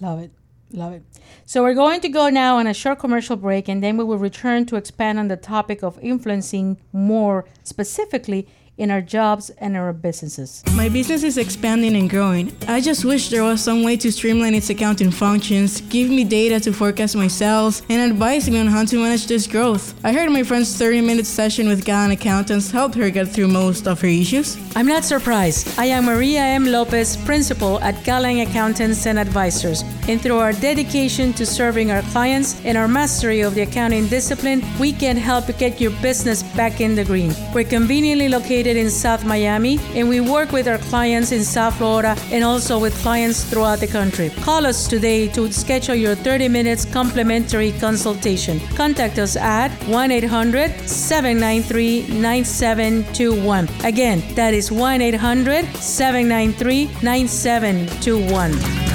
Love 0.01 0.19
it. 0.21 0.31
Love 0.73 0.93
it. 0.93 1.05
So 1.45 1.63
we're 1.63 1.75
going 1.75 2.01
to 2.01 2.09
go 2.09 2.29
now 2.31 2.57
on 2.57 2.67
a 2.67 2.75
short 2.75 2.99
commercial 2.99 3.37
break 3.37 3.69
and 3.69 3.83
then 3.83 3.97
we 3.97 4.03
will 4.03 4.19
return 4.19 4.67
to 4.67 4.77
expand 4.77 5.21
on 5.21 5.29
the 5.29 5.37
topic 5.37 5.85
of 5.85 5.99
influencing 6.03 6.81
more 6.93 7.45
specifically 7.63 8.49
in 8.77 8.91
our 8.91 9.01
jobs 9.01 9.51
and 9.59 9.77
our 9.77 9.93
businesses. 9.93 10.63
My 10.75 10.89
business 10.89 11.23
is 11.23 11.39
expanding 11.39 11.97
and 11.97 12.11
growing. 12.11 12.57
I 12.67 12.81
just 12.81 13.05
wish 13.05 13.29
there 13.29 13.45
was 13.45 13.63
some 13.63 13.85
way 13.85 13.97
to 13.99 14.11
streamline 14.11 14.55
its 14.55 14.71
accounting 14.71 15.11
functions, 15.11 15.81
give 15.83 16.11
me 16.11 16.25
data 16.25 16.59
to 16.61 16.73
forecast 16.73 17.15
my 17.15 17.29
sales, 17.29 17.83
and 17.89 18.11
advise 18.11 18.51
me 18.51 18.59
on 18.59 18.67
how 18.67 18.85
to 18.85 18.97
manage 18.97 19.27
this 19.27 19.47
growth. 19.47 19.95
I 20.05 20.13
heard 20.13 20.31
my 20.31 20.43
friend's 20.43 20.77
30 20.77 21.03
minute 21.03 21.27
session 21.27 21.69
with 21.69 21.85
Gallant 21.85 22.13
Accountants 22.13 22.71
helped 22.71 22.97
her 22.97 23.11
get 23.11 23.29
through 23.29 23.49
most 23.49 23.87
of 23.87 24.01
her 24.01 24.09
issues. 24.09 24.59
I'm 24.75 24.87
not 24.87 25.05
surprised. 25.05 25.79
I 25.79 25.87
am 25.87 26.07
Maria 26.07 26.41
M. 26.41 26.67
Lopez, 26.67 27.17
principal 27.19 27.81
at 27.81 28.03
Gallant 28.05 28.49
Accountants 28.49 29.07
and 29.07 29.19
Advisors. 29.19 29.83
And 30.09 30.21
through 30.21 30.39
our 30.39 30.53
dedication 30.53 31.33
to 31.35 31.47
serving 31.47 31.91
our 31.91 32.03
clients 32.13 32.61
and 32.65 32.77
our 32.77 32.89
mastery 32.89 33.43
of 33.43 33.55
the 33.55 33.63
accounting 33.63 34.09
discipline, 34.09 34.63
we 34.81 34.93
can 34.93 35.17
help 35.17 35.47
get 35.59 35.81
your 35.81 35.93
business 36.03 36.43
back 36.55 36.81
in 36.81 36.95
the 36.95 37.05
green. 37.05 37.33
We're 37.55 37.65
conveniently 37.65 38.29
located 38.29 38.64
in 38.67 38.91
South 38.91 39.25
Miami, 39.25 39.79
and 39.95 40.09
we 40.09 40.21
work 40.21 40.51
with 40.51 40.67
our 40.67 40.79
clients 40.79 41.33
in 41.33 41.45
South 41.45 41.77
Florida 41.77 42.17
and 42.31 42.43
also 42.43 42.79
with 42.79 42.95
clients 43.03 43.45
throughout 43.45 43.79
the 43.81 43.87
country. 43.87 44.31
Call 44.41 44.67
us 44.67 44.89
today 44.89 45.29
to 45.29 45.53
schedule 45.53 45.95
your 45.95 46.15
30 46.15 46.49
minutes 46.49 46.85
complimentary 46.85 47.73
consultation. 47.73 48.59
Contact 48.77 49.19
us 49.19 49.37
at 49.37 49.71
1 49.89 50.11
800 50.11 50.71
793 50.89 52.09
9721. 52.21 53.69
Again, 53.85 54.23
that 54.35 54.55
is 54.55 54.73
1 54.73 55.01
800 55.01 55.67
793 55.77 56.87
9721. 57.03 58.94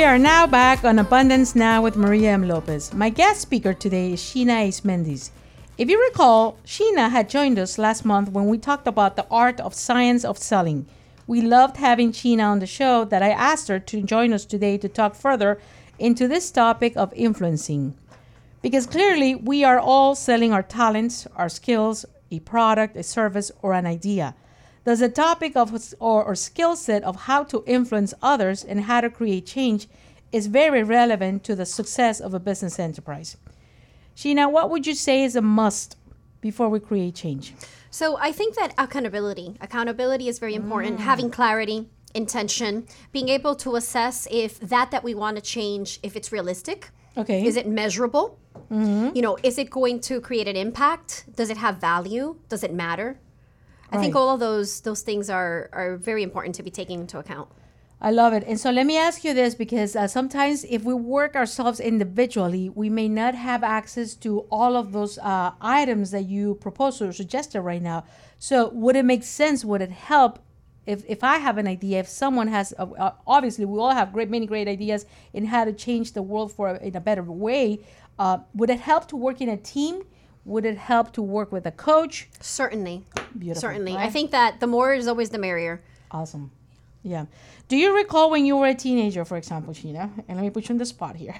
We 0.00 0.06
are 0.06 0.18
now 0.18 0.46
back 0.46 0.82
on 0.82 0.98
Abundance 0.98 1.54
Now 1.54 1.82
with 1.82 1.94
Maria 1.94 2.30
M. 2.30 2.48
Lopez. 2.48 2.94
My 2.94 3.10
guest 3.10 3.42
speaker 3.42 3.74
today 3.74 4.14
is 4.14 4.20
Sheena 4.22 4.62
Ace 4.62 4.82
Mendes. 4.82 5.30
If 5.76 5.90
you 5.90 6.02
recall, 6.02 6.56
Sheena 6.64 7.10
had 7.10 7.28
joined 7.28 7.58
us 7.58 7.76
last 7.76 8.06
month 8.06 8.30
when 8.30 8.46
we 8.46 8.56
talked 8.56 8.86
about 8.86 9.16
the 9.16 9.26
art 9.30 9.60
of 9.60 9.74
science 9.74 10.24
of 10.24 10.38
selling. 10.38 10.86
We 11.26 11.42
loved 11.42 11.76
having 11.76 12.12
Sheena 12.12 12.44
on 12.44 12.60
the 12.60 12.66
show 12.66 13.04
that 13.04 13.22
I 13.22 13.28
asked 13.28 13.68
her 13.68 13.78
to 13.78 14.00
join 14.00 14.32
us 14.32 14.46
today 14.46 14.78
to 14.78 14.88
talk 14.88 15.14
further 15.14 15.60
into 15.98 16.26
this 16.26 16.50
topic 16.50 16.96
of 16.96 17.12
influencing. 17.12 17.94
Because 18.62 18.86
clearly 18.86 19.34
we 19.34 19.64
are 19.64 19.78
all 19.78 20.14
selling 20.14 20.50
our 20.50 20.62
talents, 20.62 21.26
our 21.36 21.50
skills, 21.50 22.06
a 22.30 22.40
product, 22.40 22.96
a 22.96 23.02
service, 23.02 23.52
or 23.60 23.74
an 23.74 23.84
idea. 23.84 24.34
Thus, 24.84 25.00
the 25.00 25.08
topic 25.08 25.56
of 25.56 25.74
or, 25.98 26.24
or 26.24 26.34
skill 26.34 26.76
set 26.76 27.02
of 27.04 27.22
how 27.22 27.44
to 27.44 27.62
influence 27.66 28.14
others 28.22 28.64
and 28.64 28.82
how 28.82 29.00
to 29.02 29.10
create 29.10 29.46
change 29.46 29.88
is 30.32 30.46
very 30.46 30.82
relevant 30.82 31.44
to 31.44 31.54
the 31.54 31.66
success 31.66 32.20
of 32.20 32.34
a 32.34 32.40
business 32.40 32.78
enterprise. 32.78 33.36
Sheena, 34.16 34.50
what 34.50 34.70
would 34.70 34.86
you 34.86 34.94
say 34.94 35.22
is 35.22 35.36
a 35.36 35.42
must 35.42 35.96
before 36.40 36.68
we 36.68 36.80
create 36.80 37.14
change? 37.14 37.54
So 37.90 38.16
I 38.18 38.32
think 38.32 38.54
that 38.54 38.72
accountability, 38.78 39.56
accountability 39.60 40.28
is 40.28 40.38
very 40.38 40.54
important. 40.54 40.98
Mm. 40.98 41.02
Having 41.02 41.30
clarity, 41.30 41.88
intention, 42.14 42.86
being 43.12 43.28
able 43.28 43.54
to 43.56 43.76
assess 43.76 44.28
if 44.30 44.60
that 44.60 44.90
that 44.90 45.02
we 45.02 45.14
want 45.14 45.36
to 45.36 45.42
change, 45.42 45.98
if 46.02 46.16
it's 46.16 46.30
realistic. 46.32 46.90
Okay. 47.16 47.44
Is 47.44 47.56
it 47.56 47.66
measurable? 47.66 48.38
Mm-hmm. 48.70 49.16
You 49.16 49.22
know, 49.22 49.36
is 49.42 49.58
it 49.58 49.68
going 49.68 50.00
to 50.02 50.20
create 50.20 50.46
an 50.46 50.56
impact? 50.56 51.24
Does 51.34 51.50
it 51.50 51.56
have 51.56 51.76
value? 51.78 52.36
Does 52.48 52.62
it 52.62 52.72
matter? 52.72 53.18
I 53.92 53.98
think 53.98 54.16
all 54.16 54.30
of 54.30 54.40
those 54.40 54.80
those 54.80 55.02
things 55.02 55.30
are 55.30 55.68
are 55.72 55.96
very 55.96 56.22
important 56.22 56.54
to 56.56 56.62
be 56.62 56.70
taken 56.70 57.00
into 57.00 57.18
account. 57.18 57.48
I 58.02 58.10
love 58.10 58.32
it. 58.32 58.44
And 58.46 58.58
so 58.58 58.70
let 58.70 58.86
me 58.86 58.96
ask 58.96 59.24
you 59.24 59.34
this 59.34 59.54
because 59.54 59.94
uh, 59.94 60.08
sometimes 60.08 60.64
if 60.64 60.84
we 60.84 60.94
work 60.94 61.36
ourselves 61.36 61.80
individually, 61.80 62.70
we 62.70 62.88
may 62.88 63.08
not 63.08 63.34
have 63.34 63.62
access 63.62 64.14
to 64.16 64.40
all 64.50 64.74
of 64.74 64.92
those 64.92 65.18
uh, 65.18 65.50
items 65.60 66.10
that 66.12 66.22
you 66.22 66.54
proposed 66.54 67.02
or 67.02 67.12
suggested 67.12 67.60
right 67.60 67.82
now. 67.82 68.04
So 68.38 68.70
would 68.70 68.96
it 68.96 69.04
make 69.04 69.22
sense? 69.22 69.66
Would 69.66 69.82
it 69.82 69.90
help 69.90 70.38
if, 70.86 71.04
if 71.06 71.22
I 71.22 71.36
have 71.38 71.58
an 71.58 71.66
idea, 71.66 72.00
if 72.00 72.08
someone 72.08 72.48
has, 72.48 72.72
uh, 72.78 72.86
uh, 72.98 73.12
obviously 73.26 73.64
we 73.64 73.78
all 73.78 73.94
have 73.94 74.12
great, 74.12 74.30
many 74.30 74.46
great 74.46 74.66
ideas 74.66 75.06
in 75.32 75.44
how 75.44 75.64
to 75.64 75.72
change 75.72 76.12
the 76.12 76.22
world 76.22 76.52
for 76.52 76.70
in 76.76 76.96
a 76.96 77.00
better 77.00 77.22
way. 77.22 77.80
Uh, 78.18 78.38
would 78.54 78.70
it 78.70 78.80
help 78.80 79.06
to 79.08 79.16
work 79.16 79.40
in 79.40 79.48
a 79.48 79.56
team? 79.56 80.02
Would 80.44 80.64
it 80.64 80.78
help 80.78 81.12
to 81.12 81.22
work 81.22 81.52
with 81.52 81.66
a 81.66 81.70
coach? 81.70 82.28
Certainly. 82.40 83.04
Beautiful, 83.38 83.60
Certainly. 83.60 83.96
I 83.96 84.10
think 84.10 84.30
that 84.30 84.60
the 84.60 84.66
more 84.66 84.94
is 84.94 85.06
always 85.06 85.30
the 85.30 85.38
merrier. 85.38 85.82
Awesome. 86.10 86.50
Yeah. 87.02 87.26
Do 87.68 87.76
you 87.76 87.96
recall 87.96 88.30
when 88.30 88.44
you 88.44 88.56
were 88.56 88.66
a 88.66 88.74
teenager, 88.74 89.24
for 89.24 89.36
example, 89.36 89.72
Sheena? 89.72 90.10
And 90.28 90.36
let 90.36 90.42
me 90.42 90.50
put 90.50 90.68
you 90.68 90.74
on 90.74 90.78
the 90.78 90.84
spot 90.84 91.16
here. 91.16 91.36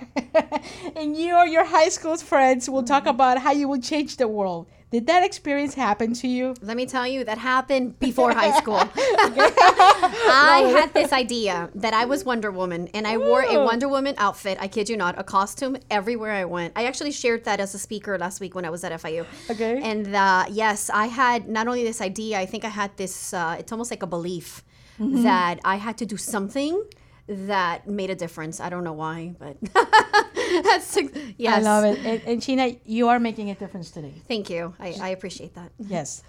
and 0.97 1.17
you 1.17 1.35
or 1.35 1.47
your 1.47 1.65
high 1.65 1.89
school 1.89 2.17
friends 2.17 2.69
will 2.71 2.83
talk 2.83 3.03
mm-hmm. 3.03 3.11
about 3.11 3.39
how 3.39 3.53
you 3.53 3.69
will 3.69 3.81
change 3.81 4.17
the 4.17 4.29
world. 4.29 4.67
Did 4.91 5.07
that 5.07 5.23
experience 5.25 5.75
happen 5.75 6.15
to 6.15 6.27
you? 6.27 6.55
Let 6.63 6.77
me 6.77 6.85
tell 6.85 7.07
you, 7.07 7.23
that 7.25 7.39
happened 7.39 7.99
before 8.01 8.33
high 8.33 8.59
school. 8.63 8.81
I 8.93 10.75
had 10.77 10.93
this 10.95 11.13
idea 11.13 11.71
that 11.77 11.95
I 11.95 12.05
was 12.07 12.25
Wonder 12.25 12.51
Woman 12.51 12.89
and 12.93 13.07
I 13.07 13.17
wore 13.17 13.43
a 13.43 13.65
Wonder 13.65 13.89
Woman 13.89 14.15
outfit, 14.19 14.59
I 14.61 14.67
kid 14.67 14.89
you 14.89 14.97
not, 14.97 15.19
a 15.19 15.23
costume 15.23 15.77
everywhere 15.91 16.33
I 16.33 16.45
went. 16.45 16.73
I 16.75 16.87
actually 16.87 17.13
shared 17.13 17.45
that 17.45 17.61
as 17.61 17.75
a 17.75 17.79
speaker 17.79 18.19
last 18.19 18.41
week 18.41 18.55
when 18.57 18.65
I 18.65 18.71
was 18.71 18.83
at 18.83 18.93
FIU. 19.01 19.27
Okay. 19.49 19.81
And 19.83 20.15
uh, 20.15 20.47
yes, 20.51 20.91
I 20.93 21.07
had 21.07 21.49
not 21.49 21.69
only 21.69 21.85
this 21.85 22.01
idea, 22.01 22.39
I 22.41 22.47
think 22.47 22.65
I 22.65 22.69
had 22.69 22.97
this, 22.97 23.33
uh, 23.33 23.57
it's 23.59 23.71
almost 23.73 23.91
like 23.91 24.03
a 24.03 24.09
belief 24.09 24.65
Mm-hmm. 24.99 25.23
that 25.23 25.61
I 25.65 25.77
had 25.77 25.97
to 25.99 26.05
do 26.05 26.19
something 26.19 26.85
that 27.27 27.89
made 27.89 28.11
a 28.11 28.15
difference. 28.15 28.61
I 28.61 28.69
don't 28.69 28.85
know 28.85 28.93
why, 28.93 29.33
but 29.39 29.57
that's, 30.65 30.99
yes. 31.37 31.59
I 31.59 31.61
love 31.61 31.85
it. 31.85 31.99
And, 32.05 32.23
and 32.27 32.41
Sheena, 32.41 32.79
you 32.85 33.09
are 33.09 33.19
making 33.19 33.51
a 33.51 33.55
difference 33.55 33.91
today. 33.91 34.15
Thank 34.27 34.51
you. 34.51 34.75
I, 34.79 34.95
I 35.01 35.09
appreciate 35.11 35.55
that. 35.55 35.73
Yes. 35.79 36.23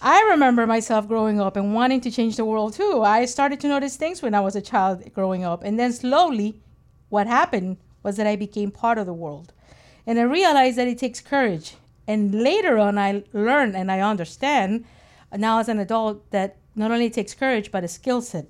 I 0.00 0.22
remember 0.30 0.66
myself 0.66 1.08
growing 1.08 1.40
up 1.40 1.56
and 1.56 1.74
wanting 1.74 2.00
to 2.02 2.10
change 2.10 2.36
the 2.36 2.44
world 2.44 2.74
too. 2.74 3.02
I 3.02 3.24
started 3.24 3.60
to 3.60 3.68
notice 3.68 3.96
things 3.96 4.22
when 4.22 4.34
I 4.34 4.40
was 4.40 4.54
a 4.54 4.60
child 4.60 5.12
growing 5.12 5.44
up. 5.44 5.62
And 5.64 5.78
then 5.78 5.92
slowly, 5.92 6.60
what 7.08 7.26
happened 7.26 7.78
was 8.02 8.16
that 8.16 8.26
I 8.26 8.36
became 8.36 8.70
part 8.70 8.98
of 8.98 9.06
the 9.06 9.12
world. 9.12 9.52
And 10.06 10.18
I 10.18 10.22
realized 10.22 10.78
that 10.78 10.88
it 10.88 10.98
takes 10.98 11.20
courage. 11.20 11.76
And 12.06 12.42
later 12.42 12.78
on, 12.78 12.96
I 12.96 13.24
learned 13.32 13.76
and 13.76 13.90
I 13.92 14.00
understand 14.00 14.84
now 15.36 15.58
as 15.58 15.68
an 15.68 15.78
adult 15.78 16.30
that 16.30 16.56
not 16.74 16.90
only 16.90 17.06
it 17.06 17.12
takes 17.12 17.34
courage, 17.34 17.70
but 17.70 17.84
a 17.84 17.88
skill 17.88 18.22
set, 18.22 18.46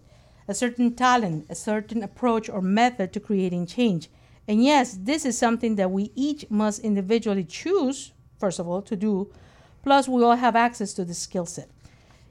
a 0.47 0.54
certain 0.54 0.94
talent, 0.94 1.47
a 1.49 1.54
certain 1.54 2.02
approach 2.02 2.49
or 2.49 2.61
method 2.62 3.12
to 3.14 3.20
creating 3.20 3.66
change. 3.66 4.08
And 4.49 4.64
yes, 4.64 4.99
this 4.99 5.26
is 5.26 5.37
something 5.37 5.76
that 5.76 5.90
we 5.90 6.11
each 6.14 6.50
must 6.50 6.81
individually 6.81 7.45
choose, 7.45 8.12
first 8.40 8.59
of 8.59 8.67
all, 8.67 8.81
to 8.83 8.97
do. 8.97 9.31
Plus, 9.85 10.09
we 10.09 10.25
all 10.25 10.37
have 10.37 10.57
access 10.57 10.95
to 10.95 11.05
the 11.05 11.14
skill 11.14 11.45
set. 11.45 11.69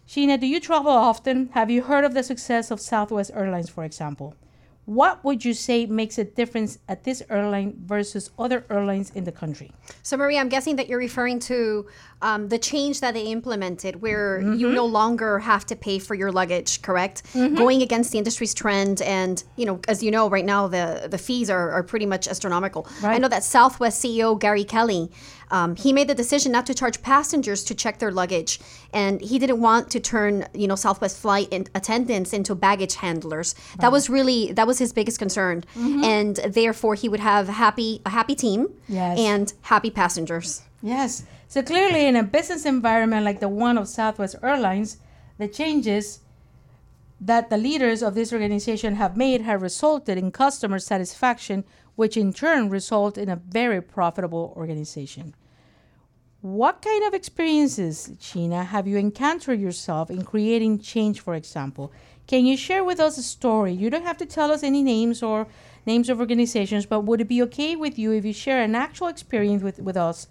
Sheena, 0.07 0.39
do 0.39 0.47
you 0.47 0.59
travel 0.59 0.91
often? 0.91 1.49
Have 1.53 1.69
you 1.69 1.83
heard 1.83 2.03
of 2.03 2.15
the 2.15 2.23
success 2.23 2.71
of 2.71 2.81
Southwest 2.81 3.29
Airlines, 3.33 3.69
for 3.69 3.83
example? 3.83 4.35
What 4.87 5.21
would 5.25 5.43
you 5.43 5.53
say 5.53 5.85
makes 5.85 6.17
a 6.17 6.23
difference 6.23 6.79
at 6.87 7.03
this 7.03 7.21
airline 7.29 7.75
versus 7.85 8.31
other 8.39 8.63
airlines 8.69 9.09
in 9.15 9.25
the 9.25 9.33
country? 9.33 9.73
So, 10.01 10.15
Maria, 10.15 10.39
I'm 10.39 10.47
guessing 10.47 10.77
that 10.77 10.87
you're 10.87 10.97
referring 10.97 11.39
to 11.51 11.87
um, 12.21 12.47
the 12.47 12.57
change 12.57 13.01
that 13.01 13.13
they 13.13 13.25
implemented 13.25 14.01
where 14.01 14.39
Mm-hmm. 14.39 14.53
you 14.53 14.71
no 14.71 14.85
longer 14.85 15.39
have 15.39 15.65
to 15.65 15.75
pay 15.75 15.99
for 15.99 16.15
your 16.15 16.31
luggage, 16.31 16.81
correct? 16.83 17.23
Going 17.33 17.81
against 17.81 18.11
the 18.13 18.17
industry's 18.17 18.53
trend. 18.53 19.01
And, 19.01 19.43
you 19.57 19.65
know, 19.65 19.81
as 19.89 20.01
you 20.01 20.09
know, 20.09 20.29
right 20.29 20.45
now 20.45 20.67
the, 20.67 21.07
the 21.11 21.17
fees 21.17 21.49
are, 21.49 21.69
are 21.71 21.83
pretty 21.83 22.05
much 22.05 22.25
astronomical. 22.27 22.87
I 23.03 23.17
know 23.17 23.27
that 23.27 23.43
Southwest 23.43 24.01
CEO 24.01 24.39
Gary 24.39 24.63
Kelly 24.63 25.11
Um, 25.49 25.75
he 25.75 25.93
made 25.93 26.07
the 26.09 26.15
decision 26.15 26.51
not 26.51 26.65
to 26.65 26.73
charge 26.73 27.01
passengers 27.01 27.63
to 27.65 27.73
check 27.75 27.99
their 27.99 28.11
luggage, 28.11 28.59
and 28.93 29.21
he 29.21 29.39
didn't 29.39 29.61
want 29.61 29.89
to 29.91 29.99
turn, 29.99 30.45
you 30.53 30.67
know, 30.67 30.75
Southwest 30.75 31.17
flight 31.17 31.47
in- 31.51 31.67
attendants 31.73 32.33
into 32.33 32.53
baggage 32.55 32.95
handlers. 32.95 33.55
That 33.79 33.91
was 33.91 34.09
really 34.09 34.51
that 34.53 34.67
was 34.67 34.79
his 34.79 34.91
biggest 34.93 35.19
concern, 35.19 35.63
and 35.75 36.35
therefore 36.35 36.95
he 36.95 37.07
would 37.07 37.21
have 37.21 37.47
happy 37.47 38.01
a 38.05 38.09
happy 38.09 38.35
team 38.35 38.67
Yes. 38.87 39.17
and 39.19 39.53
happy 39.61 39.89
passengers. 39.89 40.63
Yes. 40.81 41.23
So 41.47 41.61
clearly, 41.63 42.05
in 42.05 42.15
a 42.17 42.23
business 42.23 42.65
environment 42.65 43.23
like 43.23 43.39
the 43.39 43.47
one 43.49 43.77
of 43.77 43.87
Southwest 43.87 44.35
Airlines, 44.43 44.97
the 45.37 45.47
changes 45.47 46.19
that 47.19 47.49
the 47.49 47.57
leaders 47.57 48.03
of 48.03 48.13
this 48.15 48.31
organization 48.31 48.95
have 48.95 49.17
made 49.17 49.41
have 49.41 49.61
resulted 49.61 50.17
in 50.17 50.31
customer 50.31 50.77
satisfaction, 50.77 51.63
which 51.97 52.15
in 52.15 52.31
turn 52.31 52.69
result 52.69 53.17
in 53.17 53.27
a 53.27 53.35
very 53.35 53.81
profitable 53.81 54.53
organization. 54.55 55.35
What 56.41 56.83
kind 56.83 57.03
of 57.05 57.15
experiences, 57.15 58.11
Sheena, 58.21 58.67
have 58.67 58.87
you 58.87 58.97
encountered 58.97 59.59
yourself 59.59 60.11
in 60.11 60.23
creating 60.23 60.79
change, 60.79 61.19
for 61.19 61.33
example? 61.33 61.91
Can 62.27 62.45
you 62.45 62.55
share 62.55 62.83
with 62.83 62.99
us 62.99 63.17
a 63.17 63.23
story? 63.23 63.73
You 63.73 63.89
don't 63.89 64.05
have 64.05 64.17
to 64.17 64.27
tell 64.27 64.51
us 64.51 64.61
any 64.61 64.83
names 64.83 65.23
or 65.23 65.47
names 65.87 66.07
of 66.07 66.19
organizations, 66.19 66.85
but 66.85 67.01
would 67.01 67.19
it 67.19 67.27
be 67.27 67.41
okay 67.43 67.75
with 67.75 67.97
you 67.97 68.11
if 68.11 68.23
you 68.23 68.33
share 68.33 68.61
an 68.61 68.75
actual 68.75 69.07
experience 69.07 69.63
with, 69.63 69.79
with 69.79 69.97
us 69.97 70.27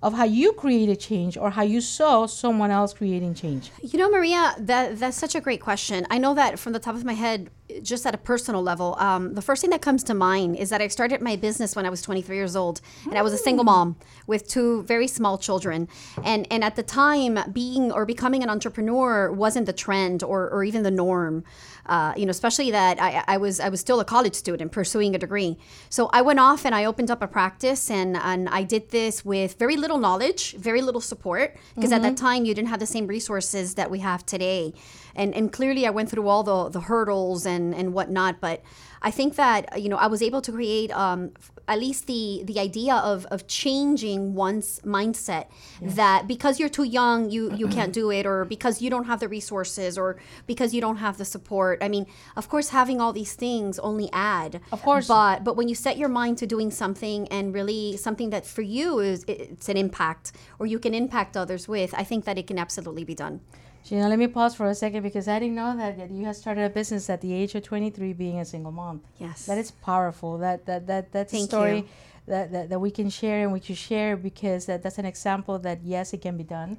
of 0.00 0.14
how 0.14 0.24
you 0.24 0.52
created 0.52 1.00
change 1.00 1.36
or 1.36 1.50
how 1.50 1.62
you 1.62 1.80
saw 1.80 2.26
someone 2.26 2.70
else 2.70 2.94
creating 2.94 3.34
change? 3.34 3.72
You 3.82 3.98
know, 3.98 4.08
Maria, 4.08 4.54
that 4.58 5.00
that's 5.00 5.16
such 5.16 5.34
a 5.34 5.40
great 5.40 5.60
question. 5.60 6.06
I 6.10 6.18
know 6.18 6.34
that 6.34 6.60
from 6.60 6.74
the 6.74 6.78
top 6.78 6.94
of 6.94 7.04
my 7.04 7.14
head, 7.14 7.50
just 7.82 8.06
at 8.06 8.14
a 8.14 8.18
personal 8.18 8.62
level, 8.62 8.96
um, 8.98 9.34
the 9.34 9.42
first 9.42 9.60
thing 9.60 9.70
that 9.70 9.82
comes 9.82 10.02
to 10.04 10.14
mind 10.14 10.56
is 10.56 10.70
that 10.70 10.80
I 10.80 10.88
started 10.88 11.20
my 11.20 11.36
business 11.36 11.76
when 11.76 11.86
I 11.86 11.90
was 11.90 12.02
23 12.02 12.36
years 12.36 12.56
old, 12.56 12.80
and 13.04 13.18
I 13.18 13.22
was 13.22 13.32
a 13.32 13.38
single 13.38 13.64
mom 13.64 13.96
with 14.26 14.48
two 14.48 14.82
very 14.84 15.08
small 15.08 15.38
children. 15.38 15.88
And 16.24 16.46
and 16.50 16.64
at 16.64 16.76
the 16.76 16.82
time, 16.82 17.38
being 17.52 17.92
or 17.92 18.06
becoming 18.06 18.42
an 18.42 18.50
entrepreneur 18.50 19.30
wasn't 19.32 19.66
the 19.66 19.72
trend 19.72 20.22
or, 20.22 20.48
or 20.48 20.64
even 20.64 20.82
the 20.82 20.90
norm. 20.90 21.44
Uh, 21.86 22.12
you 22.18 22.26
know, 22.26 22.30
especially 22.30 22.70
that 22.70 23.00
I, 23.00 23.24
I 23.26 23.36
was 23.38 23.60
I 23.60 23.70
was 23.70 23.80
still 23.80 23.98
a 24.00 24.04
college 24.04 24.34
student 24.34 24.72
pursuing 24.72 25.14
a 25.14 25.18
degree. 25.18 25.56
So 25.88 26.10
I 26.12 26.20
went 26.20 26.38
off 26.38 26.66
and 26.66 26.74
I 26.74 26.84
opened 26.84 27.10
up 27.10 27.22
a 27.22 27.26
practice, 27.26 27.90
and 27.90 28.16
and 28.16 28.48
I 28.50 28.62
did 28.62 28.90
this 28.90 29.24
with 29.24 29.58
very 29.58 29.76
little 29.76 29.98
knowledge, 29.98 30.54
very 30.56 30.82
little 30.82 31.00
support, 31.00 31.56
because 31.74 31.92
at 31.92 32.02
that 32.02 32.16
time 32.16 32.44
you 32.44 32.54
didn't 32.54 32.68
have 32.68 32.80
the 32.80 32.92
same 32.96 33.06
resources 33.06 33.74
that 33.74 33.90
we 33.90 34.00
have 34.00 34.26
today. 34.26 34.74
And 35.14 35.34
and 35.34 35.50
clearly 35.50 35.86
I 35.86 35.90
went 35.90 36.10
through 36.10 36.28
all 36.28 36.42
the 36.42 36.68
the 36.68 36.82
hurdles 36.90 37.46
and 37.46 37.57
and 37.74 37.92
whatnot, 37.92 38.40
but 38.40 38.62
I 39.02 39.10
think 39.10 39.36
that 39.36 39.80
you 39.80 39.88
know 39.88 39.96
I 39.96 40.06
was 40.06 40.22
able 40.22 40.40
to 40.42 40.52
create 40.52 40.90
um, 40.92 41.32
at 41.66 41.78
least 41.78 42.06
the 42.06 42.42
the 42.44 42.58
idea 42.58 42.94
of 42.94 43.26
of 43.26 43.46
changing 43.46 44.34
one's 44.34 44.80
mindset 44.80 45.46
that 45.80 46.26
because 46.26 46.58
you're 46.58 46.68
too 46.68 46.84
young 46.84 47.30
you 47.30 47.54
you 47.54 47.68
can't 47.78 47.92
do 47.92 48.10
it 48.10 48.26
or 48.26 48.44
because 48.44 48.82
you 48.82 48.90
don't 48.90 49.04
have 49.04 49.20
the 49.20 49.28
resources 49.28 49.96
or 49.96 50.16
because 50.46 50.74
you 50.74 50.80
don't 50.80 50.96
have 50.96 51.18
the 51.18 51.24
support. 51.24 51.82
I 51.82 51.88
mean, 51.88 52.06
of 52.36 52.48
course 52.48 52.70
having 52.70 53.00
all 53.00 53.12
these 53.12 53.34
things 53.34 53.78
only 53.78 54.08
add. 54.12 54.60
Of 54.72 54.82
course. 54.82 55.06
But 55.06 55.44
but 55.44 55.56
when 55.56 55.68
you 55.68 55.74
set 55.74 55.96
your 55.98 56.08
mind 56.08 56.38
to 56.38 56.46
doing 56.46 56.70
something 56.70 57.28
and 57.28 57.54
really 57.54 57.96
something 57.96 58.30
that 58.30 58.46
for 58.46 58.62
you 58.62 58.98
is 58.98 59.24
it's 59.28 59.68
an 59.68 59.76
impact 59.76 60.32
or 60.58 60.66
you 60.66 60.78
can 60.78 60.94
impact 60.94 61.36
others 61.36 61.68
with, 61.68 61.94
I 61.94 62.04
think 62.04 62.24
that 62.24 62.38
it 62.38 62.46
can 62.46 62.58
absolutely 62.58 63.04
be 63.04 63.14
done. 63.14 63.40
Sheena, 63.88 64.10
let 64.10 64.18
me 64.18 64.26
pause 64.26 64.54
for 64.54 64.68
a 64.68 64.74
second 64.74 65.02
because 65.02 65.28
I 65.28 65.38
didn't 65.38 65.54
know 65.54 65.74
that, 65.74 65.96
that 65.96 66.10
you 66.10 66.26
had 66.26 66.36
started 66.36 66.64
a 66.64 66.68
business 66.68 67.08
at 67.08 67.22
the 67.22 67.32
age 67.32 67.54
of 67.54 67.62
23 67.62 68.12
being 68.12 68.38
a 68.38 68.44
single 68.44 68.70
mom. 68.70 69.00
Yes. 69.18 69.46
That 69.46 69.56
is 69.56 69.70
powerful. 69.70 70.36
That 70.36 70.66
that 70.66 70.86
that 70.88 71.10
that's 71.10 71.32
a 71.32 71.42
story 71.44 71.78
you. 71.78 71.88
that, 72.26 72.52
that 72.52 72.68
that 72.68 72.80
we 72.80 72.90
can 72.90 73.08
share 73.08 73.42
and 73.42 73.50
we 73.50 73.60
should 73.60 73.78
share 73.78 74.14
because 74.14 74.66
that, 74.66 74.82
that's 74.82 74.98
an 74.98 75.06
example 75.06 75.58
that 75.60 75.78
yes, 75.82 76.12
it 76.12 76.20
can 76.20 76.36
be 76.36 76.44
done 76.44 76.76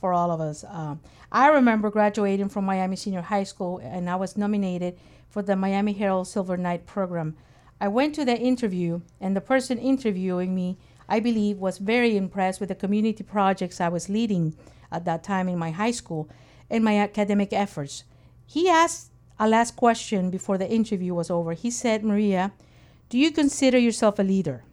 for 0.00 0.12
all 0.12 0.30
of 0.30 0.40
us. 0.40 0.64
Um, 0.68 1.00
I 1.32 1.48
remember 1.48 1.90
graduating 1.90 2.48
from 2.48 2.64
Miami 2.64 2.94
Senior 2.94 3.22
High 3.22 3.42
School 3.42 3.78
and 3.82 4.08
I 4.08 4.14
was 4.14 4.36
nominated 4.36 4.96
for 5.30 5.42
the 5.42 5.56
Miami 5.56 5.94
Herald 5.94 6.28
Silver 6.28 6.56
Knight 6.56 6.86
program. 6.86 7.36
I 7.80 7.88
went 7.88 8.14
to 8.14 8.24
the 8.24 8.38
interview 8.38 9.00
and 9.20 9.34
the 9.34 9.40
person 9.40 9.78
interviewing 9.78 10.54
me, 10.54 10.78
I 11.08 11.18
believe, 11.18 11.58
was 11.58 11.78
very 11.78 12.16
impressed 12.16 12.60
with 12.60 12.68
the 12.68 12.76
community 12.76 13.24
projects 13.24 13.80
I 13.80 13.88
was 13.88 14.08
leading 14.08 14.54
at 14.92 15.04
that 15.06 15.24
time 15.24 15.48
in 15.48 15.58
my 15.58 15.72
high 15.72 15.90
school 15.90 16.28
and 16.72 16.82
my 16.82 16.96
academic 16.98 17.52
efforts. 17.52 18.02
He 18.46 18.68
asked 18.68 19.12
a 19.38 19.46
last 19.46 19.76
question 19.76 20.30
before 20.30 20.56
the 20.56 20.68
interview 20.68 21.14
was 21.14 21.30
over. 21.30 21.52
He 21.52 21.70
said, 21.70 22.02
Maria, 22.02 22.52
do 23.10 23.18
you 23.18 23.30
consider 23.30 23.78
yourself 23.78 24.18
a 24.18 24.22
leader? 24.22 24.64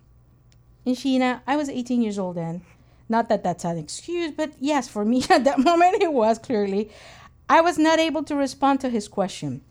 In 0.86 0.96
Sheena, 0.96 1.42
I 1.46 1.58
was 1.58 1.68
18 1.68 2.02
years 2.02 2.18
old 2.18 2.38
then. 2.38 2.62
Not 3.10 3.28
that 3.28 3.44
that's 3.44 3.66
an 3.66 3.78
excuse, 3.78 4.32
but 4.32 4.54
yes, 4.60 4.88
for 4.88 5.04
me 5.04 5.26
at 5.30 5.44
that 5.44 5.60
moment 5.60 6.02
it 6.02 6.14
was 6.14 6.40
clearly. 6.40 6.90
I 7.50 7.60
was 7.62 7.78
not 7.78 8.00
able 8.00 8.24
to 8.24 8.36
respond 8.36 8.80
to 8.82 8.90
his 8.90 9.08
question. 9.08 9.62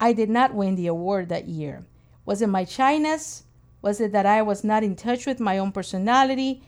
I 0.00 0.12
did 0.12 0.28
not 0.28 0.54
win 0.54 0.74
the 0.74 0.88
award 0.88 1.28
that 1.28 1.46
year. 1.46 1.86
Was 2.24 2.42
it 2.42 2.48
my 2.48 2.64
shyness? 2.64 3.44
Was 3.82 4.00
it 4.00 4.10
that 4.12 4.26
I 4.26 4.42
was 4.42 4.64
not 4.64 4.82
in 4.82 4.96
touch 4.96 5.26
with 5.26 5.38
my 5.38 5.58
own 5.58 5.70
personality? 5.70 6.62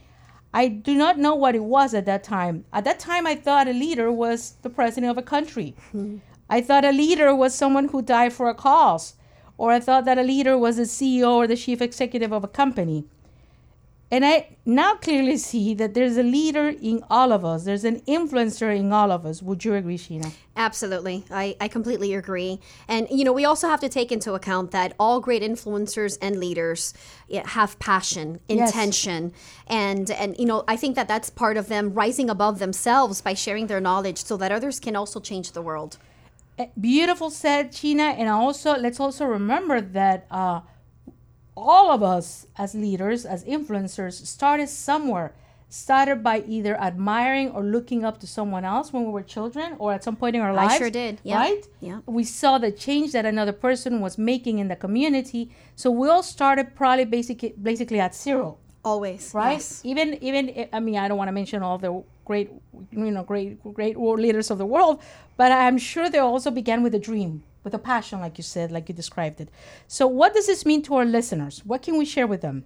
I 0.53 0.67
do 0.67 0.95
not 0.95 1.19
know 1.19 1.35
what 1.35 1.55
it 1.55 1.63
was 1.63 1.93
at 1.93 2.05
that 2.05 2.23
time. 2.23 2.65
At 2.73 2.83
that 2.85 2.99
time, 2.99 3.27
I 3.27 3.35
thought 3.35 3.67
a 3.67 3.73
leader 3.73 4.11
was 4.11 4.55
the 4.61 4.69
president 4.69 5.11
of 5.11 5.17
a 5.17 5.21
country. 5.21 5.75
Hmm. 5.91 6.17
I 6.49 6.61
thought 6.61 6.83
a 6.83 6.91
leader 6.91 7.35
was 7.35 7.53
someone 7.53 7.89
who 7.89 8.01
died 8.01 8.33
for 8.33 8.49
a 8.49 8.55
cause, 8.55 9.13
or 9.57 9.71
I 9.71 9.79
thought 9.79 10.05
that 10.05 10.17
a 10.17 10.23
leader 10.23 10.57
was 10.57 10.77
the 10.77 10.83
CEO 10.83 11.31
or 11.31 11.45
the 11.45 11.55
chief 11.55 11.81
executive 11.81 12.31
of 12.31 12.43
a 12.43 12.47
company. 12.47 13.05
And 14.11 14.25
I 14.25 14.57
now 14.65 14.95
clearly 14.95 15.37
see 15.37 15.75
that 15.75 15.93
there's 15.93 16.17
a 16.17 16.23
leader 16.23 16.69
in 16.69 17.03
all 17.11 17.31
of 17.31 17.45
us. 17.45 17.63
There's 17.63 17.83
an 17.83 17.99
influencer 18.01 18.75
in 18.75 18.91
all 18.91 19.11
of 19.11 19.23
us. 19.23 19.43
Would 19.43 19.63
you 19.63 19.75
agree, 19.75 19.99
Sheena? 19.99 20.31
Absolutely. 20.55 21.25
I, 21.29 21.55
I 21.61 21.67
completely 21.67 22.15
agree. 22.15 22.59
And, 22.87 23.07
you 23.11 23.23
know, 23.23 23.31
we 23.31 23.45
also 23.45 23.67
have 23.67 23.79
to 23.81 23.89
take 23.89 24.11
into 24.11 24.33
account 24.33 24.71
that 24.71 24.93
all 24.99 25.19
great 25.19 25.43
influencers 25.43 26.17
and 26.23 26.39
leaders 26.39 26.93
have 27.45 27.77
passion, 27.77 28.39
Yes. 28.47 28.69
intention. 28.71 29.31
And, 29.67 30.09
and, 30.09 30.35
you 30.39 30.45
know, 30.45 30.63
I 30.67 30.75
think 30.75 30.95
that 30.95 31.07
that's 31.07 31.29
part 31.29 31.55
of 31.55 31.67
them 31.67 31.93
rising 31.93 32.31
above 32.31 32.57
themselves 32.57 33.21
by 33.21 33.35
sharing 33.35 33.67
their 33.67 33.79
knowledge 33.79 34.23
so 34.23 34.37
that 34.37 34.51
others 34.51 34.79
can 34.79 34.95
also 34.95 35.19
change 35.19 35.51
the 35.51 35.61
world. 35.61 35.97
Eh, 36.57 36.65
Beautiful 36.81 37.29
said, 37.29 37.71
Sheena. 37.73 38.15
And 38.17 38.27
also, 38.27 38.75
let's 38.75 38.99
also 38.99 39.25
remember 39.25 39.81
that 39.81 40.25
uh, 40.31 40.61
all 41.55 41.91
of 41.91 42.01
us 42.03 42.47
as 42.57 42.73
leaders, 42.75 43.25
as 43.25 43.43
influencers, 43.45 44.13
started 44.25 44.69
somewhere. 44.69 45.33
Started 45.71 46.23
by 46.23 46.41
either 46.47 46.75
admiring 46.81 47.51
or 47.51 47.61
looking 47.61 48.03
up 48.03 48.19
to 48.21 48.25
someone 48.25 48.65
else 48.65 48.91
when 48.91 49.05
we 49.05 49.11
were 49.11 49.21
children 49.21 49.75
or 49.77 49.93
at 49.93 50.03
some 50.03 50.15
point 50.15 50.35
in 50.35 50.41
our 50.41 50.51
life. 50.51 50.71
I 50.71 50.77
sure 50.79 50.89
did, 50.89 51.21
yeah, 51.23 51.37
Right? 51.37 51.63
yeah. 51.79 51.99
We 52.07 52.23
saw 52.23 52.57
the 52.57 52.71
change 52.71 53.11
that 53.11 53.23
another 53.23 53.51
person 53.51 54.01
was 54.01 54.17
making 54.17 54.57
in 54.57 54.67
the 54.67 54.75
community. 54.75 55.51
So 55.75 55.91
we 55.91 56.09
all 56.09 56.23
started 56.23 56.75
probably 56.75 57.05
basically, 57.05 57.53
basically 57.61 57.99
at 57.99 58.15
zero 58.15 58.57
Always. 58.83 59.31
right? 59.35 59.51
Yes. 59.61 59.81
Even 59.85 60.15
even 60.23 60.67
I 60.73 60.79
mean 60.79 60.97
I 60.97 61.07
don't 61.07 61.19
want 61.19 61.27
to 61.27 61.33
mention 61.33 61.61
all 61.61 61.77
the 61.77 62.01
great 62.25 62.49
you 62.91 63.11
know 63.11 63.21
great 63.23 63.61
great 63.75 63.95
world 63.95 64.19
leaders 64.21 64.49
of 64.49 64.57
the 64.57 64.65
world, 64.65 64.99
but 65.37 65.51
I'm 65.51 65.77
sure 65.77 66.09
they 66.09 66.17
also 66.17 66.49
began 66.49 66.81
with 66.81 66.95
a 66.95 66.99
dream, 66.99 67.43
with 67.63 67.73
a 67.73 67.79
passion, 67.79 68.19
like 68.19 68.37
you 68.37 68.43
said, 68.43 68.71
like 68.71 68.89
you 68.89 68.95
described 68.95 69.41
it. 69.41 69.49
So 69.87 70.07
what 70.07 70.33
does 70.33 70.47
this 70.47 70.65
mean 70.65 70.81
to 70.83 70.95
our 70.95 71.05
listeners? 71.05 71.63
What 71.65 71.81
can 71.81 71.97
we 71.97 72.05
share 72.05 72.27
with 72.27 72.41
them? 72.41 72.63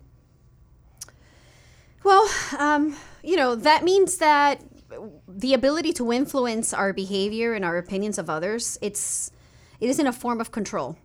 Well, 2.04 2.30
um, 2.58 2.96
you 3.24 3.36
know, 3.36 3.56
that 3.56 3.84
means 3.84 4.18
that 4.18 4.62
the 5.28 5.54
ability 5.54 5.94
to 5.94 6.12
influence 6.12 6.74
our 6.74 6.94
behavior 6.94 7.54
and 7.54 7.66
our 7.66 7.78
opinions 7.78 8.18
of 8.18 8.30
others, 8.30 8.78
it's 8.82 9.32
it 9.80 9.90
isn't 9.90 10.06
a 10.06 10.14
form 10.14 10.40
of 10.40 10.52
control. 10.52 10.98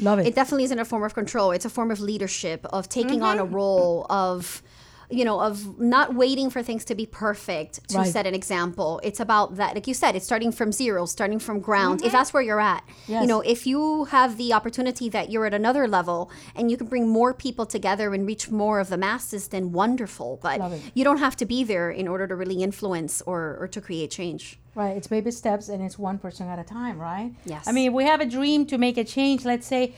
Love 0.00 0.18
it. 0.18 0.26
It 0.26 0.34
definitely 0.34 0.64
isn't 0.64 0.78
a 0.78 0.84
form 0.84 1.02
of 1.02 1.14
control. 1.14 1.50
It's 1.50 1.64
a 1.64 1.70
form 1.70 1.90
of 1.90 2.00
leadership, 2.00 2.66
of 2.66 2.88
taking 2.88 3.22
on 3.22 3.38
a 3.38 3.44
role, 3.44 4.06
of 4.10 4.62
you 5.10 5.24
know, 5.24 5.40
of 5.40 5.78
not 5.78 6.14
waiting 6.14 6.50
for 6.50 6.62
things 6.62 6.84
to 6.86 6.94
be 6.94 7.06
perfect 7.06 7.88
to 7.88 7.98
Right. 7.98 8.12
set 8.12 8.26
an 8.26 8.34
example. 8.34 9.00
It's 9.02 9.20
about 9.20 9.56
that, 9.56 9.74
like 9.74 9.86
you 9.86 9.94
said, 9.94 10.16
it's 10.16 10.24
starting 10.24 10.52
from 10.52 10.72
zero, 10.72 11.06
starting 11.06 11.38
from 11.38 11.60
ground. 11.60 12.00
If 12.00 12.06
mm-hmm. 12.06 12.16
that's 12.16 12.32
where 12.32 12.42
you're 12.42 12.60
at, 12.60 12.82
Yes. 13.06 13.22
you 13.22 13.28
know, 13.28 13.40
if 13.40 13.66
you 13.66 14.04
have 14.06 14.36
the 14.36 14.52
opportunity 14.52 15.08
that 15.10 15.30
you're 15.30 15.46
at 15.46 15.54
another 15.54 15.86
level 15.86 16.30
and 16.54 16.70
you 16.70 16.76
can 16.76 16.86
bring 16.86 17.08
more 17.08 17.32
people 17.32 17.66
together 17.66 18.12
and 18.14 18.26
reach 18.26 18.50
more 18.50 18.80
of 18.80 18.88
the 18.88 18.96
masses, 18.96 19.48
then 19.48 19.72
wonderful. 19.72 20.38
But 20.42 20.60
you 20.94 21.04
don't 21.04 21.18
have 21.18 21.36
to 21.36 21.46
be 21.46 21.64
there 21.64 21.90
in 21.90 22.08
order 22.08 22.26
to 22.26 22.34
really 22.34 22.62
influence 22.62 23.22
or, 23.22 23.56
or 23.60 23.68
to 23.68 23.80
create 23.80 24.10
change. 24.10 24.58
Right, 24.74 24.96
it's 24.96 25.06
baby 25.06 25.30
steps 25.30 25.68
and 25.68 25.82
it's 25.82 25.98
one 25.98 26.18
person 26.18 26.48
at 26.48 26.58
a 26.58 26.64
time, 26.64 26.98
right? 26.98 27.32
Yes. 27.46 27.66
I 27.66 27.72
mean, 27.72 27.88
if 27.88 27.94
we 27.94 28.04
have 28.04 28.20
a 28.20 28.26
dream 28.26 28.66
to 28.66 28.76
make 28.76 28.98
a 28.98 29.04
change, 29.04 29.44
let's 29.44 29.66
say 29.66 29.94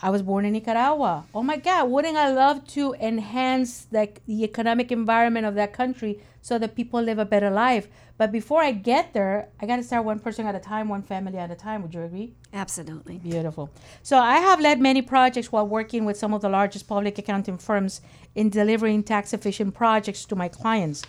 I 0.00 0.10
was 0.10 0.22
born 0.22 0.44
in 0.44 0.52
Nicaragua. 0.52 1.24
Oh 1.34 1.42
my 1.42 1.56
God, 1.56 1.90
wouldn't 1.90 2.16
I 2.16 2.32
love 2.32 2.66
to 2.68 2.94
enhance 2.94 3.86
like 3.92 4.24
the 4.26 4.42
economic 4.44 4.90
environment 4.90 5.46
of 5.46 5.54
that 5.56 5.72
country 5.72 6.20
so 6.40 6.58
that 6.58 6.74
people 6.74 7.02
live 7.02 7.18
a 7.18 7.24
better 7.24 7.50
life? 7.50 7.88
But 8.16 8.32
before 8.32 8.62
I 8.62 8.72
get 8.72 9.12
there, 9.12 9.48
I 9.60 9.66
got 9.66 9.76
to 9.76 9.82
start 9.82 10.04
one 10.04 10.18
person 10.18 10.46
at 10.46 10.54
a 10.54 10.60
time, 10.60 10.88
one 10.88 11.02
family 11.02 11.38
at 11.38 11.50
a 11.50 11.54
time. 11.54 11.82
Would 11.82 11.94
you 11.94 12.02
agree? 12.02 12.34
Absolutely. 12.52 13.18
Beautiful. 13.18 13.70
So 14.02 14.16
I 14.18 14.38
have 14.38 14.60
led 14.60 14.80
many 14.80 15.02
projects 15.02 15.50
while 15.50 15.66
working 15.66 16.04
with 16.04 16.16
some 16.16 16.32
of 16.32 16.40
the 16.40 16.48
largest 16.48 16.86
public 16.86 17.18
accounting 17.18 17.58
firms 17.58 18.00
in 18.34 18.48
delivering 18.48 19.02
tax 19.02 19.32
efficient 19.32 19.74
projects 19.74 20.24
to 20.26 20.36
my 20.36 20.48
clients. 20.48 21.02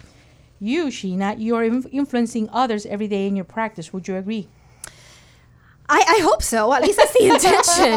You, 0.60 0.86
Sheena, 0.86 1.40
you 1.40 1.56
are 1.56 1.64
influencing 1.64 2.50
others 2.52 2.86
every 2.86 3.08
day 3.08 3.28
in 3.28 3.36
your 3.36 3.46
practice. 3.46 3.92
Would 3.92 4.08
you 4.08 4.16
agree? 4.16 4.48
I, 5.94 6.04
I 6.18 6.20
hope 6.24 6.42
so. 6.42 6.74
At 6.74 6.82
least 6.82 6.98
that's 6.98 7.14
the 7.14 7.26
intention. 7.34 7.94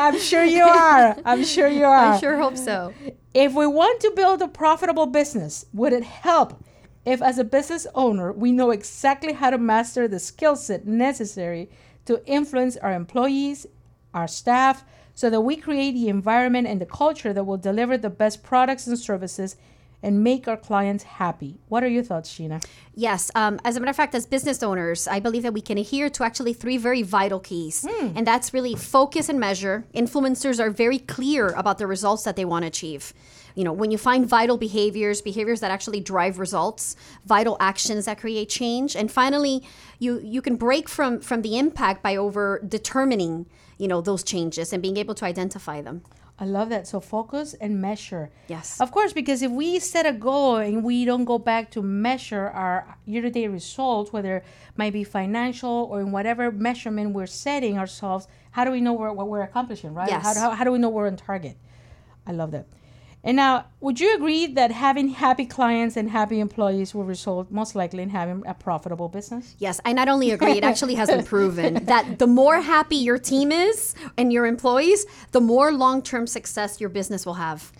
I'm 0.00 0.18
sure 0.18 0.44
you 0.44 0.64
are. 0.64 1.16
I'm 1.24 1.44
sure 1.44 1.68
you 1.68 1.84
are. 1.84 2.14
I 2.14 2.18
sure 2.18 2.36
hope 2.36 2.56
so. 2.56 2.92
If 3.32 3.54
we 3.54 3.66
want 3.66 4.00
to 4.00 4.12
build 4.16 4.42
a 4.42 4.48
profitable 4.48 5.06
business, 5.06 5.66
would 5.72 5.92
it 5.92 6.02
help 6.02 6.64
if, 7.06 7.22
as 7.22 7.38
a 7.38 7.44
business 7.44 7.86
owner, 7.94 8.32
we 8.32 8.50
know 8.50 8.72
exactly 8.72 9.32
how 9.34 9.50
to 9.50 9.58
master 9.58 10.08
the 10.08 10.18
skill 10.18 10.56
set 10.56 10.88
necessary 10.88 11.70
to 12.06 12.20
influence 12.26 12.76
our 12.76 12.92
employees, 12.92 13.64
our 14.12 14.26
staff, 14.26 14.84
so 15.14 15.30
that 15.30 15.42
we 15.42 15.54
create 15.54 15.92
the 15.92 16.08
environment 16.08 16.66
and 16.66 16.80
the 16.80 16.86
culture 16.86 17.32
that 17.32 17.44
will 17.44 17.56
deliver 17.56 17.96
the 17.96 18.10
best 18.10 18.42
products 18.42 18.88
and 18.88 18.98
services 18.98 19.54
and 20.02 20.22
make 20.22 20.46
our 20.46 20.56
clients 20.56 21.04
happy. 21.04 21.58
What 21.68 21.82
are 21.82 21.88
your 21.88 22.02
thoughts, 22.02 22.32
Sheena? 22.32 22.64
Yes. 22.94 23.30
Um, 23.34 23.58
as 23.64 23.76
a 23.76 23.80
matter 23.80 23.90
of 23.90 23.96
fact, 23.96 24.14
as 24.14 24.26
business 24.26 24.62
owners, 24.62 25.08
I 25.08 25.20
believe 25.20 25.42
that 25.42 25.52
we 25.52 25.60
can 25.60 25.78
adhere 25.78 26.08
to 26.10 26.24
actually 26.24 26.52
three 26.52 26.76
very 26.76 27.02
vital 27.02 27.40
keys. 27.40 27.84
And 28.14 28.26
that's 28.26 28.54
really 28.54 28.74
focus 28.74 29.28
and 29.28 29.40
measure. 29.40 29.84
Influencers 29.94 30.60
are 30.60 30.70
very 30.70 30.98
clear 30.98 31.48
about 31.48 31.78
the 31.78 31.86
results 31.86 32.24
that 32.24 32.36
they 32.36 32.44
want 32.44 32.62
to 32.62 32.68
achieve. 32.68 33.12
You 33.54 33.64
know, 33.64 33.72
when 33.72 33.90
you 33.90 33.96
find 33.96 34.26
vital 34.26 34.58
behaviors, 34.58 35.22
behaviors 35.22 35.60
that 35.60 35.70
actually 35.70 36.00
drive 36.00 36.38
results, 36.38 36.94
vital 37.24 37.56
actions 37.58 38.04
that 38.04 38.18
create 38.18 38.50
change, 38.50 38.94
and 38.94 39.10
finally, 39.10 39.62
you 39.98 40.20
you 40.22 40.42
can 40.42 40.56
break 40.56 40.90
from 40.90 41.20
from 41.20 41.40
the 41.40 41.58
impact 41.58 42.02
by 42.02 42.16
over 42.16 42.60
determining, 42.68 43.46
you 43.78 43.88
know, 43.88 44.02
those 44.02 44.22
changes 44.22 44.74
and 44.74 44.82
being 44.82 44.98
able 44.98 45.14
to 45.14 45.24
identify 45.24 45.80
them. 45.80 46.02
I 46.38 46.44
love 46.44 46.68
that. 46.68 46.86
So 46.86 47.00
focus 47.00 47.54
and 47.54 47.80
measure. 47.80 48.30
Yes. 48.48 48.78
Of 48.80 48.92
course, 48.92 49.12
because 49.14 49.40
if 49.40 49.50
we 49.50 49.78
set 49.78 50.04
a 50.04 50.12
goal 50.12 50.56
and 50.56 50.84
we 50.84 51.04
don't 51.06 51.24
go 51.24 51.38
back 51.38 51.70
to 51.70 51.82
measure 51.82 52.48
our 52.48 52.98
year-to-date 53.06 53.48
results, 53.48 54.12
whether 54.12 54.36
it 54.38 54.44
might 54.76 54.92
be 54.92 55.02
financial 55.02 55.88
or 55.90 56.00
in 56.00 56.12
whatever 56.12 56.50
measurement 56.52 57.14
we're 57.14 57.26
setting 57.26 57.78
ourselves, 57.78 58.28
how 58.50 58.64
do 58.64 58.70
we 58.70 58.82
know 58.82 58.92
we're, 58.92 59.12
what 59.12 59.28
we're 59.28 59.42
accomplishing, 59.42 59.94
right? 59.94 60.10
Yes. 60.10 60.24
How, 60.24 60.34
how, 60.34 60.50
how 60.56 60.64
do 60.64 60.72
we 60.72 60.78
know 60.78 60.90
we're 60.90 61.06
on 61.06 61.16
target? 61.16 61.56
I 62.26 62.32
love 62.32 62.50
that. 62.50 62.66
And 63.26 63.34
now, 63.34 63.64
would 63.80 63.98
you 63.98 64.14
agree 64.14 64.46
that 64.46 64.70
having 64.70 65.08
happy 65.08 65.46
clients 65.46 65.96
and 65.96 66.08
happy 66.08 66.38
employees 66.38 66.94
will 66.94 67.02
result 67.02 67.50
most 67.50 67.74
likely 67.74 68.04
in 68.04 68.10
having 68.10 68.44
a 68.46 68.54
profitable 68.54 69.08
business? 69.08 69.56
Yes, 69.58 69.80
I 69.84 69.94
not 69.94 70.06
only 70.06 70.30
agree, 70.30 70.52
it 70.52 70.62
actually 70.62 70.94
has 70.94 71.08
been 71.08 71.24
proven 71.34 71.86
that 71.86 72.20
the 72.20 72.28
more 72.28 72.60
happy 72.60 72.94
your 72.94 73.18
team 73.18 73.50
is 73.50 73.96
and 74.16 74.32
your 74.32 74.46
employees, 74.46 75.06
the 75.32 75.40
more 75.40 75.72
long 75.72 76.02
term 76.02 76.28
success 76.28 76.80
your 76.80 76.88
business 76.88 77.26
will 77.26 77.34
have. 77.34 77.72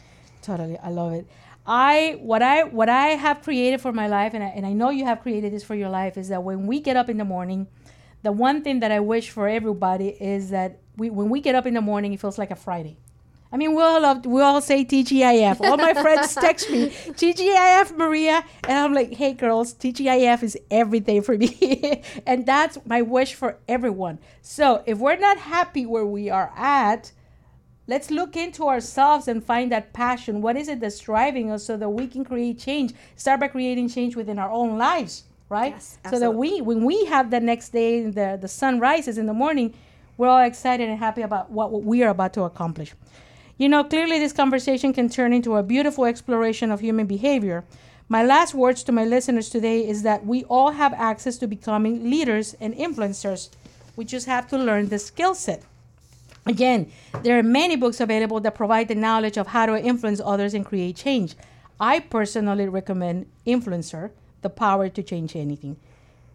Totally, 0.43 0.79
I 0.79 0.91
love 0.91 1.13
it. 1.13 1.29
I 1.65 2.19
what 2.23 2.43
I 2.43 2.65
what 2.65 2.89
I 2.89 3.11
have 3.11 3.43
created 3.43 3.81
for 3.81 3.93
my 3.93 4.09
life, 4.09 4.35
and 4.35 4.43
I, 4.43 4.49
and 4.49 4.67
I 4.67 4.73
know 4.73 4.91
you 4.91 5.05
have 5.05 5.21
created 5.23 5.53
this 5.53 5.63
for 5.63 5.77
your 5.77 5.91
life, 5.91 6.19
is 6.19 6.27
that 6.29 6.43
when 6.43 6.67
we 6.67 6.81
get 6.81 6.97
up 6.97 7.09
in 7.09 7.19
the 7.19 7.25
morning, 7.25 7.69
the 8.25 8.33
one 8.33 8.63
thing 8.65 8.81
that 8.81 8.91
I 8.91 8.99
wish 8.99 9.31
for 9.31 9.47
everybody 9.47 10.09
is 10.09 10.51
that 10.51 10.81
we 10.97 11.09
when 11.09 11.29
we 11.29 11.41
get 11.41 11.55
up 11.55 11.67
in 11.67 11.75
the 11.75 11.81
morning, 11.81 12.13
it 12.13 12.21
feels 12.21 12.37
like 12.37 12.51
a 12.51 12.57
Friday. 12.57 12.99
I 13.57 13.59
mean, 13.59 13.75
we 13.75 13.83
all 13.83 14.03
love, 14.03 14.27
we 14.27 14.43
all 14.43 14.61
say 14.61 14.85
TGIF. 14.85 15.63
All 15.63 15.79
my 15.79 15.95
friends 15.95 16.35
text 16.47 16.71
me 16.71 16.91
TGIF, 16.91 17.97
Maria, 17.97 18.45
and 18.65 18.79
I'm 18.79 18.93
like, 18.93 19.15
hey 19.15 19.33
girls, 19.33 19.73
TGIF 19.73 20.43
is 20.43 20.59
everything 20.71 21.23
for 21.23 21.39
me, 21.39 22.03
and 22.27 22.45
that's 22.45 22.77
my 22.85 23.01
wish 23.01 23.33
for 23.33 23.57
everyone. 23.67 24.19
So 24.43 24.83
if 24.85 24.99
we're 24.99 25.17
not 25.17 25.39
happy 25.39 25.87
where 25.87 26.05
we 26.05 26.29
are 26.29 26.53
at, 26.55 27.13
let's 27.87 28.11
look 28.11 28.37
into 28.37 28.69
ourselves 28.69 29.27
and 29.27 29.43
find 29.43 29.73
that 29.73 29.95
passion. 29.95 30.43
What 30.43 30.59
is 30.59 30.69
it 30.69 30.81
that's 30.81 30.99
driving 30.99 31.51
us 31.51 31.65
so 31.65 31.79
that 31.79 31.89
we 31.89 32.09
can 32.09 32.27
create 32.27 32.59
change? 32.59 32.93
Start 33.17 33.41
by 33.41 33.49
creating 33.49 33.89
change 33.89 34.17
within 34.17 34.39
our 34.39 34.51
own 34.51 34.77
lives, 34.77 35.25
right? 35.49 35.73
Yes, 35.73 35.97
so 36.11 36.19
that 36.19 36.35
we, 36.35 36.61
when 36.61 36.85
we 36.85 37.07
have 37.07 37.31
the 37.31 37.41
next 37.41 37.71
day, 37.71 38.03
the, 38.03 38.37
the 38.39 38.49
sun 38.49 38.81
rises 38.81 39.17
in 39.17 39.25
the 39.25 39.33
morning, 39.33 39.73
we're 40.19 40.29
all 40.29 40.45
excited 40.45 40.91
and 40.91 40.99
happy 40.99 41.23
about 41.23 41.51
what, 41.51 41.71
what 41.71 41.85
we 41.85 42.03
are 42.03 42.11
about 42.11 42.35
to 42.35 42.43
accomplish. 42.43 42.93
You 43.59 43.71
know, 43.71 43.85
clearly 43.85 44.19
this 44.19 44.35
conversation 44.35 44.93
can 44.93 45.09
turn 45.09 45.33
into 45.33 45.57
a 45.57 45.63
beautiful 45.63 46.05
exploration 46.05 46.71
of 46.71 46.81
human 46.81 47.07
behavior. 47.07 47.65
My 48.07 48.23
last 48.23 48.53
words 48.53 48.83
to 48.85 48.93
my 48.93 49.05
listeners 49.07 49.49
today 49.49 49.89
is 49.89 50.03
that 50.03 50.27
we 50.27 50.45
all 50.45 50.73
have 50.73 50.93
access 50.93 51.39
to 51.39 51.47
becoming 51.47 52.11
leaders 52.11 52.55
and 52.61 52.75
influencers. 52.75 53.49
We 53.97 54.05
just 54.05 54.27
have 54.27 54.47
to 54.49 54.59
learn 54.59 54.91
the 54.91 54.99
skill 54.99 55.35
set. 55.35 55.63
Again, 56.45 56.93
there 57.23 57.39
are 57.39 57.43
many 57.43 57.77
books 57.77 57.99
available 57.99 58.41
that 58.41 58.55
provide 58.55 58.89
the 58.89 58.95
knowledge 58.95 59.39
of 59.39 59.49
how 59.49 59.65
to 59.65 59.83
influence 59.83 60.21
others 60.23 60.53
and 60.53 60.65
create 60.65 60.97
change. 60.97 61.35
I 61.81 62.01
personally 62.01 62.69
recommend 62.69 63.27
Influencer, 63.47 64.11
The 64.43 64.51
Power 64.51 64.91
to 64.91 65.03
Change 65.03 65.35
Anything. 65.35 65.77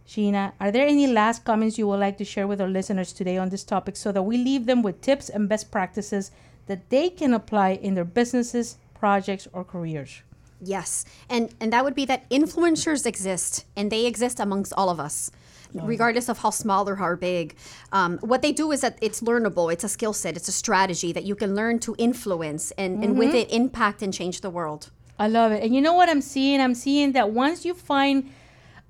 Sheena, 0.08 0.54
are 0.60 0.72
there 0.72 0.88
any 0.88 1.06
last 1.06 1.46
comments 1.46 1.78
you 1.78 1.88
would 1.88 2.00
like 2.00 2.18
to 2.18 2.26
share 2.26 2.48
with 2.48 2.60
our 2.60 2.68
listeners 2.68 3.14
today 3.14 3.38
on 3.38 3.50
this 3.50 3.64
topic 3.64 3.96
so 3.96 4.12
that 4.12 4.24
we 4.24 4.38
leave 4.38 4.66
them 4.66 4.82
with 4.82 5.02
tips 5.02 5.30
and 5.30 5.48
best 5.48 5.72
practices 5.72 6.32
that 6.68 6.90
they 6.90 7.10
can 7.10 7.34
apply 7.34 7.72
in 7.72 7.96
their 7.96 8.06
businesses, 8.06 8.78
projects, 8.94 9.48
or 9.54 9.64
careers? 9.64 10.22
Yes. 10.62 11.06
And 11.30 11.54
and 11.60 11.74
that 11.74 11.84
would 11.84 11.96
be 11.96 12.06
that 12.06 12.30
influencers 12.30 13.06
exist 13.06 13.66
and 13.76 13.92
they 13.92 14.06
exist 14.06 14.40
amongst 14.40 14.74
all 14.78 14.90
of 14.90 15.00
us. 15.00 15.32
Regardless 15.74 16.28
of 16.28 16.40
how 16.40 16.50
small 16.50 16.90
or 16.90 16.98
how 16.98 17.16
big, 17.16 17.56
um, 17.94 18.18
what 18.18 18.42
they 18.42 18.52
do 18.52 18.74
is 18.74 18.82
that 18.82 18.98
it's 19.02 19.22
learnable. 19.22 19.72
It's 19.72 19.86
a 19.86 19.88
skill 19.88 20.12
set. 20.12 20.36
It's 20.36 20.50
a 20.50 20.52
strategy 20.52 21.14
that 21.14 21.24
you 21.24 21.34
can 21.34 21.56
learn 21.56 21.80
to 21.80 21.96
influence 21.98 22.72
and, 22.72 23.02
and 23.02 23.18
with 23.18 23.34
it 23.34 23.50
impact 23.54 24.02
and 24.02 24.14
change 24.14 24.42
the 24.42 24.50
world. 24.50 24.92
I 25.18 25.30
love 25.30 25.54
it. 25.54 25.64
And 25.64 25.74
you 25.74 25.82
know 25.82 25.94
what 25.94 26.10
I'm 26.10 26.20
seeing? 26.20 26.60
I'm 26.60 26.76
seeing 26.76 27.14
that 27.14 27.32
once 27.32 27.64
you 27.64 27.74
find 27.74 28.34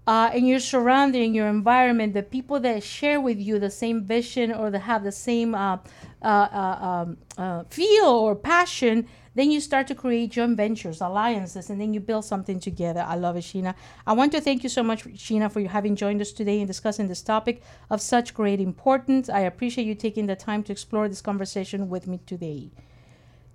uh, 0.08 0.32
in 0.34 0.46
your 0.46 0.60
surrounding, 0.60 1.34
your 1.34 1.48
environment, 1.48 2.14
the 2.14 2.24
people 2.24 2.60
that 2.60 2.84
share 2.84 3.22
with 3.22 3.40
you 3.40 3.60
the 3.60 3.70
same 3.70 4.04
vision 4.04 4.52
or 4.52 4.72
that 4.72 4.80
have 4.80 5.04
the 5.04 5.12
same 5.12 5.54
uh, 5.54 5.78
uh, 6.24 6.26
uh, 6.26 6.86
um, 6.86 7.18
uh, 7.38 7.64
feel 7.70 8.06
or 8.06 8.36
passion, 8.36 9.08
then 9.36 9.52
you 9.52 9.62
start 9.62 9.88
to 9.88 9.96
create 9.96 10.32
joint 10.32 10.58
ventures, 10.58 11.00
alliances, 11.02 11.70
and 11.70 11.80
then 11.80 11.94
you 11.94 12.00
build 12.00 12.26
something 12.26 12.60
together. 12.60 13.06
I 13.08 13.16
love 13.16 13.38
it, 13.38 13.44
Sheena. 13.44 13.76
I 14.06 14.14
want 14.14 14.32
to 14.34 14.42
thank 14.42 14.64
you 14.64 14.70
so 14.70 14.84
much, 14.84 15.06
Sheena, 15.06 15.52
for 15.52 15.62
having 15.62 15.96
joined 15.96 16.20
us 16.20 16.32
today 16.32 16.60
and 16.60 16.68
discussing 16.68 17.08
this 17.08 17.22
topic 17.22 17.62
of 17.90 18.02
such 18.02 18.34
great 18.34 18.60
importance. 18.60 19.30
I 19.30 19.42
appreciate 19.42 19.86
you 19.86 19.96
taking 19.96 20.26
the 20.26 20.36
time 20.36 20.64
to 20.64 20.72
explore 20.72 21.08
this 21.08 21.22
conversation 21.22 21.90
with 21.90 22.08
me 22.08 22.20
today. 22.26 22.72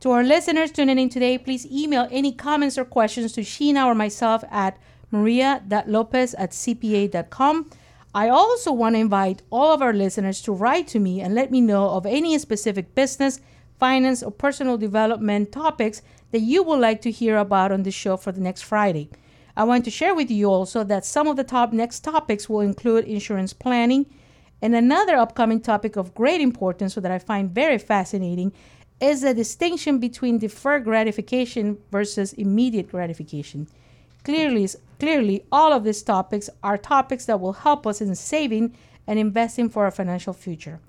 To 0.00 0.10
our 0.12 0.22
listeners 0.22 0.72
tuning 0.72 0.98
in 0.98 1.08
today, 1.08 1.38
please 1.38 1.66
email 1.66 2.06
any 2.10 2.32
comments 2.32 2.78
or 2.78 2.84
questions 2.84 3.32
to 3.32 3.40
Sheena 3.40 3.86
or 3.86 3.94
myself 3.94 4.44
at 4.50 4.78
maria.lopez 5.10 6.34
at 6.34 6.50
cpa.com. 6.50 7.70
I 8.14 8.28
also 8.28 8.72
want 8.72 8.94
to 8.94 9.00
invite 9.00 9.42
all 9.50 9.72
of 9.72 9.82
our 9.82 9.92
listeners 9.92 10.40
to 10.42 10.52
write 10.52 10.88
to 10.88 10.98
me 10.98 11.20
and 11.20 11.34
let 11.34 11.50
me 11.50 11.60
know 11.60 11.90
of 11.90 12.06
any 12.06 12.38
specific 12.38 12.94
business, 12.94 13.40
finance, 13.78 14.22
or 14.22 14.30
personal 14.30 14.78
development 14.78 15.52
topics 15.52 16.02
that 16.30 16.40
you 16.40 16.62
would 16.62 16.80
like 16.80 17.02
to 17.02 17.10
hear 17.10 17.36
about 17.36 17.72
on 17.72 17.82
the 17.82 17.90
show 17.90 18.16
for 18.16 18.32
the 18.32 18.40
next 18.40 18.62
Friday. 18.62 19.10
I 19.56 19.64
want 19.64 19.84
to 19.84 19.90
share 19.90 20.14
with 20.14 20.30
you 20.30 20.50
also 20.50 20.84
that 20.84 21.04
some 21.04 21.28
of 21.28 21.36
the 21.36 21.44
top 21.44 21.72
next 21.72 22.00
topics 22.00 22.48
will 22.48 22.60
include 22.60 23.04
insurance 23.04 23.52
planning, 23.52 24.06
and 24.60 24.74
another 24.74 25.16
upcoming 25.16 25.60
topic 25.60 25.96
of 25.96 26.14
great 26.14 26.40
importance 26.40 26.94
that 26.94 27.10
I 27.10 27.18
find 27.18 27.50
very 27.50 27.78
fascinating 27.78 28.52
is 29.00 29.20
the 29.20 29.34
distinction 29.34 29.98
between 29.98 30.38
deferred 30.38 30.84
gratification 30.84 31.78
versus 31.90 32.32
immediate 32.34 32.90
gratification. 32.90 33.68
Clearly, 34.26 34.68
clearly, 34.98 35.44
all 35.52 35.72
of 35.72 35.84
these 35.84 36.02
topics 36.02 36.50
are 36.60 36.76
topics 36.76 37.26
that 37.26 37.38
will 37.38 37.52
help 37.52 37.86
us 37.86 38.00
in 38.00 38.12
saving 38.16 38.76
and 39.06 39.20
investing 39.20 39.68
for 39.68 39.84
our 39.84 39.92
financial 39.92 40.32
future. 40.32 40.80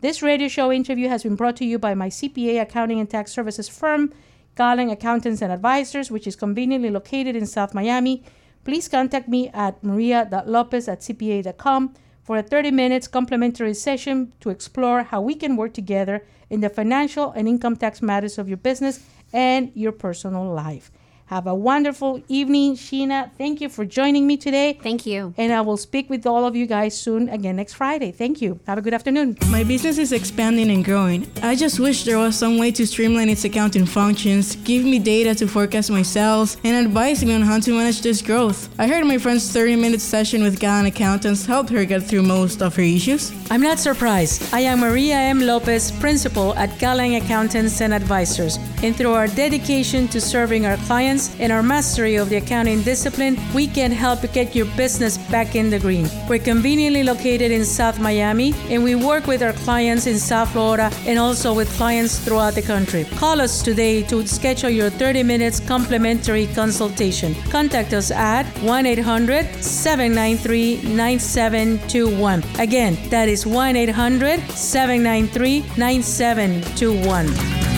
This 0.00 0.22
radio 0.22 0.48
show 0.48 0.72
interview 0.72 1.08
has 1.08 1.22
been 1.22 1.36
brought 1.36 1.56
to 1.56 1.66
you 1.66 1.78
by 1.78 1.92
my 1.94 2.08
CPA 2.08 2.62
accounting 2.62 2.98
and 2.98 3.10
tax 3.10 3.32
services 3.32 3.68
firm, 3.68 4.14
Garland 4.54 4.90
Accountants 4.90 5.42
and 5.42 5.52
Advisors, 5.52 6.10
which 6.10 6.26
is 6.26 6.36
conveniently 6.36 6.88
located 6.88 7.36
in 7.36 7.44
South 7.44 7.74
Miami. 7.74 8.24
Please 8.64 8.88
contact 8.88 9.28
me 9.28 9.50
at 9.50 9.84
maria.lopez 9.84 10.88
at 10.88 11.00
cpa.com 11.00 11.92
for 12.22 12.38
a 12.38 12.42
30 12.42 12.70
minutes 12.70 13.08
complimentary 13.08 13.74
session 13.74 14.32
to 14.40 14.48
explore 14.48 15.02
how 15.02 15.20
we 15.20 15.34
can 15.34 15.56
work 15.56 15.74
together 15.74 16.26
in 16.48 16.60
the 16.60 16.70
financial 16.70 17.30
and 17.32 17.46
income 17.46 17.76
tax 17.76 18.00
matters 18.00 18.38
of 18.38 18.48
your 18.48 18.56
business 18.56 19.00
and 19.34 19.70
your 19.74 19.92
personal 19.92 20.50
life. 20.50 20.90
Have 21.26 21.48
a 21.48 21.54
wonderful 21.54 22.22
evening, 22.28 22.76
Sheena. 22.76 23.32
Thank 23.36 23.60
you 23.60 23.68
for 23.68 23.84
joining 23.84 24.28
me 24.28 24.36
today. 24.36 24.78
Thank 24.80 25.06
you. 25.06 25.34
And 25.36 25.52
I 25.52 25.60
will 25.60 25.76
speak 25.76 26.08
with 26.08 26.24
all 26.24 26.46
of 26.46 26.54
you 26.54 26.66
guys 26.66 26.96
soon 26.96 27.28
again 27.28 27.56
next 27.56 27.74
Friday. 27.74 28.12
Thank 28.12 28.40
you. 28.40 28.60
Have 28.68 28.78
a 28.78 28.80
good 28.80 28.94
afternoon. 28.94 29.36
My 29.50 29.64
business 29.64 29.98
is 29.98 30.12
expanding 30.12 30.70
and 30.70 30.84
growing. 30.84 31.26
I 31.42 31.56
just 31.56 31.80
wish 31.80 32.04
there 32.04 32.18
was 32.18 32.36
some 32.38 32.58
way 32.58 32.70
to 32.70 32.86
streamline 32.86 33.28
its 33.28 33.44
accounting 33.44 33.86
functions, 33.86 34.54
give 34.54 34.84
me 34.84 35.00
data 35.00 35.34
to 35.34 35.48
forecast 35.48 35.90
my 35.90 36.02
sales, 36.02 36.58
and 36.62 36.86
advise 36.86 37.24
me 37.24 37.34
on 37.34 37.42
how 37.42 37.58
to 37.58 37.72
manage 37.72 38.02
this 38.02 38.22
growth. 38.22 38.68
I 38.78 38.86
heard 38.86 39.04
my 39.04 39.18
friend's 39.18 39.50
30 39.50 39.74
minute 39.74 40.00
session 40.00 40.44
with 40.44 40.60
Gallant 40.60 40.86
Accountants 40.86 41.44
helped 41.44 41.70
her 41.70 41.84
get 41.84 42.04
through 42.04 42.22
most 42.22 42.62
of 42.62 42.76
her 42.76 42.82
issues. 42.82 43.32
I'm 43.50 43.62
not 43.62 43.80
surprised. 43.80 44.54
I 44.54 44.60
am 44.60 44.78
Maria 44.78 45.16
M. 45.16 45.40
Lopez, 45.40 45.90
principal 45.90 46.54
at 46.54 46.78
Gallant 46.78 47.20
Accountants 47.20 47.80
and 47.80 47.92
Advisors. 47.92 48.58
And 48.84 48.94
through 48.94 49.14
our 49.14 49.26
dedication 49.26 50.06
to 50.08 50.20
serving 50.20 50.66
our 50.66 50.76
clients 50.86 51.15
and 51.40 51.52
our 51.52 51.62
mastery 51.62 52.16
of 52.16 52.28
the 52.28 52.36
accounting 52.36 52.82
discipline, 52.82 53.36
we 53.54 53.66
can 53.66 53.90
help 53.90 54.20
get 54.32 54.54
your 54.54 54.66
business 54.76 55.16
back 55.30 55.54
in 55.54 55.70
the 55.70 55.78
green. 55.78 56.08
We're 56.28 56.38
conveniently 56.38 57.02
located 57.02 57.50
in 57.50 57.64
South 57.64 57.98
Miami, 57.98 58.54
and 58.68 58.84
we 58.84 58.94
work 58.94 59.26
with 59.26 59.42
our 59.42 59.52
clients 59.64 60.06
in 60.06 60.18
South 60.18 60.50
Florida 60.50 60.90
and 61.06 61.18
also 61.18 61.54
with 61.54 61.70
clients 61.76 62.18
throughout 62.18 62.54
the 62.54 62.62
country. 62.62 63.04
Call 63.16 63.40
us 63.40 63.62
today 63.62 64.02
to 64.04 64.26
schedule 64.26 64.70
your 64.70 64.90
30 64.90 65.22
minutes 65.22 65.60
complimentary 65.60 66.46
consultation. 66.48 67.34
Contact 67.50 67.92
us 67.92 68.10
at 68.10 68.44
1 68.62 68.86
800 68.86 69.46
793 69.62 70.82
9721. 70.94 72.42
Again, 72.58 72.98
that 73.10 73.28
is 73.28 73.46
1 73.46 73.76
800 73.76 74.40
793 74.50 75.64
9721. 75.76 77.75